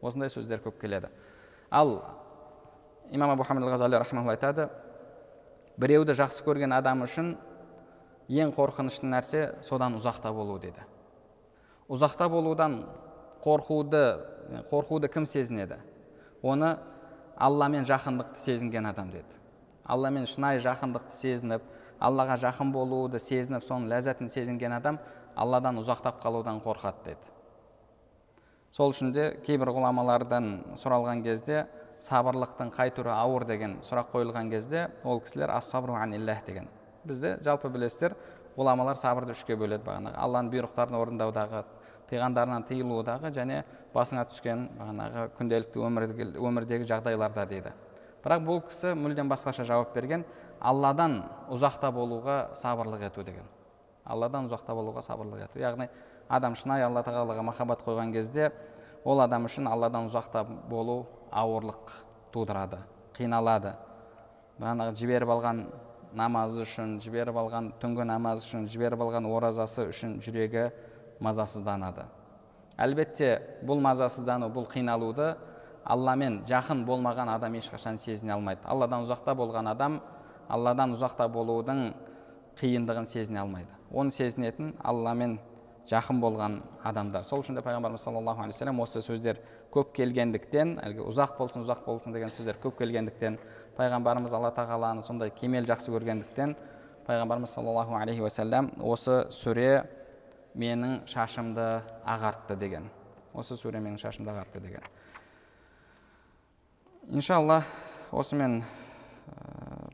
Осындай 0.01 0.27
сөздер 0.27 0.59
көп 0.59 0.81
келеді. 0.81 1.07
Ал 1.71 2.01
имам 3.13 3.29
абу 3.29 3.43
хамид 3.43 3.69
ғазали 3.69 3.99
айтады 4.01 4.69
біреуді 5.77 6.13
жақсы 6.17 6.43
көрген 6.45 6.73
адам 6.73 7.03
үшін 7.05 7.35
ең 8.29 8.53
қорқынышты 8.55 9.07
нәрсе 9.09 9.43
содан 9.61 9.95
ұзақта 9.97 10.31
болу 10.33 10.57
деді 10.59 10.81
ұзақта 11.89 12.29
болудан 12.29 12.83
қорқуды 13.43 14.03
қорқуды 14.69 15.09
кім 15.13 15.25
сезінеді 15.25 15.77
оны 16.41 16.77
алламен 17.37 17.85
жақындықты 17.85 18.37
сезінген 18.37 18.89
адам 18.89 19.11
деді 19.11 19.41
алламен 19.85 20.25
шынайы 20.29 20.61
жақындықты 20.63 21.17
сезініп 21.17 21.69
аллаға 21.99 22.39
жақын 22.47 22.71
болуды 22.73 23.19
сезініп 23.19 23.65
соның 23.65 23.89
ләззатын 23.93 24.29
сезінген 24.29 24.77
адам 24.77 24.99
алладан 25.35 25.77
ұзақтап 25.81 26.21
қалудан 26.23 26.61
қорқады 26.63 27.13
деді 27.13 27.31
сол 28.71 28.93
үшін 28.93 29.13
де 29.13 29.31
кейбір 29.45 29.73
ғұламалардан 29.75 30.77
сұралған 30.81 31.23
кезде 31.25 31.65
сабырлықтың 32.03 32.71
қай 32.75 32.91
түрі 32.95 33.13
ауыр 33.15 33.45
деген 33.47 33.77
сұрақ 33.85 34.11
қойылған 34.11 34.49
кезде 34.51 34.89
ол 35.03 35.21
кісілер 35.23 35.53
ассабру 35.55 35.95
аниллах 35.95 36.43
деген. 36.45 36.67
Бізде 37.05 37.37
жалпы 37.43 37.69
білесіздер 37.71 38.15
ғұламалар 38.57 38.99
сабырды 38.99 39.31
үшке 39.31 39.55
бөледі 39.55 39.85
бағанағы 39.87 40.19
алланың 40.19 40.51
бұйрықтарын 40.51 40.99
орындаудағы 40.99 41.63
тыйғандарынан 42.09 42.67
тыйылудағы 42.67 43.31
және 43.33 43.63
басыңа 43.95 44.27
түскен 44.29 44.67
бағанағы 44.77 45.25
күнделікті 45.39 45.83
өмірдегі, 45.87 46.27
өмірдегі 46.37 46.87
жағдайларда 46.91 47.47
дейді. 47.49 47.73
Бірақ 48.23 48.45
бұл 48.45 48.61
кісі 48.67 48.93
мүлдем 48.99 49.31
басқаша 49.31 49.65
жауап 49.67 49.95
берген 49.95 50.25
алладан 50.59 51.23
ұзақта 51.51 51.91
болуға 51.91 52.53
сабырлық 52.59 53.07
ету 53.07 53.23
деген. 53.23 53.47
Алладан 54.05 54.47
ұзақта 54.47 54.75
болуға 54.75 55.01
сабырлық 55.03 55.47
ету 55.47 55.59
яғни 55.59 55.89
адам 56.29 56.55
шынайы 56.55 56.85
алла 56.85 57.03
тағалаға 57.03 57.43
махаббат 57.43 57.83
қойған 57.83 58.13
кезде 58.13 58.51
ол 59.03 59.19
адам 59.23 59.47
үшін 59.47 59.67
алладан 59.67 60.07
ұзақта 60.07 60.45
болу 60.69 61.05
ауырлық 61.33 61.93
тудырады 62.33 62.79
қиналады. 63.17 63.73
Бағанағы 64.61 64.95
жіберіп 64.97 65.31
алған 65.33 65.63
намазы 66.17 66.63
үшін 66.65 66.97
жіберіп 67.01 67.37
алған 67.41 67.71
түнгі 67.81 68.05
намаз 68.07 68.45
үшін 68.45 68.67
жіберіп 68.69 69.01
алған 69.05 69.27
оразасы 69.29 69.87
үшін 69.89 70.19
жүрегі 70.23 70.67
мазасызданады. 71.23 72.05
Әлбетте 72.77 73.35
бұл 73.65 73.81
мазасыздану 73.81 74.49
бұл 74.53 74.67
қиналуды 74.69 75.33
алламен 75.83 76.41
жақын 76.49 76.85
болмаған 76.87 77.29
адам 77.33 77.57
ешқашан 77.59 77.97
сезіне 78.01 78.33
алмайды. 78.37 78.61
Алладан 78.65 79.05
ұзақта 79.05 79.35
болған 79.37 79.69
адам 79.73 79.99
алладан 80.49 80.95
ұзақта 80.95 81.27
болудың 81.33 81.93
қиындығын 82.59 83.09
сезіне 83.09 83.41
алмайды. 83.43 83.69
Оны 83.91 84.13
сезінетін 84.13 84.73
алламен 84.83 85.39
жақын 85.89 86.19
болған 86.23 86.59
адамдар. 86.83 87.25
Сол 87.27 87.41
үшін 87.43 87.57
де 87.57 87.63
пайғамбарымыз 87.65 88.03
саллаллаху 88.05 88.43
алейхи 88.43 88.55
вассалам 88.55 88.79
осы 88.83 89.01
сөздер 89.03 89.41
көп 89.73 89.91
келгендіктен 89.97 90.77
әлгі 90.83 91.03
ұзақ 91.09 91.35
болсын 91.37 91.63
ұзақ 91.65 91.83
болсын 91.85 92.15
деген 92.15 92.31
сөздер 92.31 92.59
көп 92.63 92.77
келгендіктен 92.79 93.37
пайғамбарымыз 93.77 94.35
алла 94.37 94.53
тағаланы 94.55 95.03
сондай 95.03 95.33
кемел 95.35 95.67
жақсы 95.67 95.91
көргендіктен 95.91 96.55
пайғамбарымыз 97.07 97.55
саллаллаху 97.57 97.97
алейхи 97.99 98.23
уассалам 98.23 98.71
осы 98.79 99.25
сүре 99.33 99.83
менің 100.55 101.01
шашымды 101.09 101.81
ағартты 102.05 102.55
деген. 102.59 102.89
Осы 103.33 103.57
сүре 103.57 103.81
менің 103.81 103.97
шашымды 103.99 104.31
ағартты 104.31 104.61
деген. 104.61 104.85
Иншалла 107.09 107.63
осымен 108.11 108.61
ә, 108.61 109.89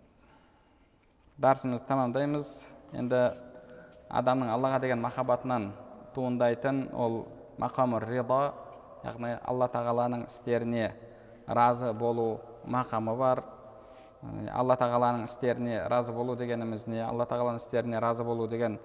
дәрісімізді 1.39 1.87
тәмамдаймыз. 1.87 2.49
Енді 2.93 3.21
адамның 4.09 4.49
аллаға 4.53 4.79
деген 4.81 5.01
махаббатынан 5.03 5.71
туындайтын 6.15 6.87
ол 6.93 7.23
мақамы 7.61 8.01
рида 8.05 8.53
яғни 9.03 9.35
алла 9.47 9.69
тағаланың 9.71 10.25
істеріне 10.27 10.91
разы 11.47 11.93
болу 11.93 12.39
мақамы 12.65 13.15
бар. 13.17 13.43
Алла 14.51 14.75
тағаланың 14.75 15.23
істеріне 15.23 15.85
разы 15.87 16.11
болу 16.13 16.35
дегеніміз 16.35 16.87
не? 16.87 16.99
Алла 17.05 17.25
тағаланың 17.29 17.61
істеріне 17.61 18.01
разы 18.03 18.25
болу 18.27 18.47
деген 18.51 18.79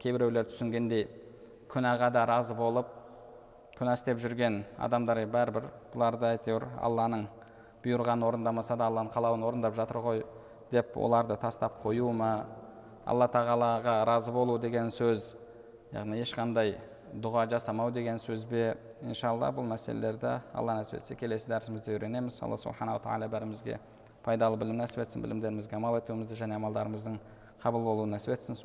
кейбіреулер 0.00 0.44
түсінгендей 0.50 1.06
күнәға 1.72 2.10
да 2.12 2.26
разы 2.28 2.54
болып 2.54 2.90
күнә 3.78 3.94
істеп 3.96 4.20
жүрген 4.22 4.62
адамдар 4.78 5.22
бәрібір 5.26 5.70
бұларды 5.94 6.28
әйтеуір 6.34 6.66
алланың 6.84 7.24
бұйырғанын 7.84 8.28
орындамаса 8.28 8.76
да 8.76 8.90
алланың 8.90 9.12
қалауын 9.12 9.46
орындап 9.48 9.74
жатыр 9.76 10.00
ғой 10.04 10.22
деп 10.70 10.96
оларды 10.96 11.36
тастап 11.40 11.80
қою 11.82 12.12
ма? 12.12 12.46
Алла 13.06 13.28
тағалаға 13.28 14.04
разы 14.08 14.32
болу 14.32 14.58
деген 14.58 14.90
сөз 14.90 15.34
яғни 15.92 16.20
ешқандай 16.24 16.78
дұға 17.14 17.46
жасамау 17.50 17.90
деген 17.92 18.16
сөз 18.18 18.46
бе? 18.48 18.76
Иншалла 19.04 19.50
бұл 19.52 19.66
мәселелерді 19.68 20.40
алла 20.56 20.78
нәсіп 20.80 20.96
етсе 20.96 21.14
келесі 21.14 21.50
дәрісімізде 21.52 21.92
үйренеміз. 21.92 22.40
Алла 22.42 22.56
субханала 22.56 22.98
тағала 23.04 23.28
бәрімізге 23.28 23.78
пайдалы 24.24 24.56
білім 24.56 24.80
нәсіп 24.80 25.02
етсін 25.04 25.22
білімдерімізге 25.22 25.76
амал 25.76 25.98
етуімізді 26.00 26.38
және 26.40 26.56
амалдарымыздың 26.56 27.18
қабыл 27.60 27.84
болуын 27.84 28.16
нәсіп 28.16 28.32
етсін. 28.32 28.56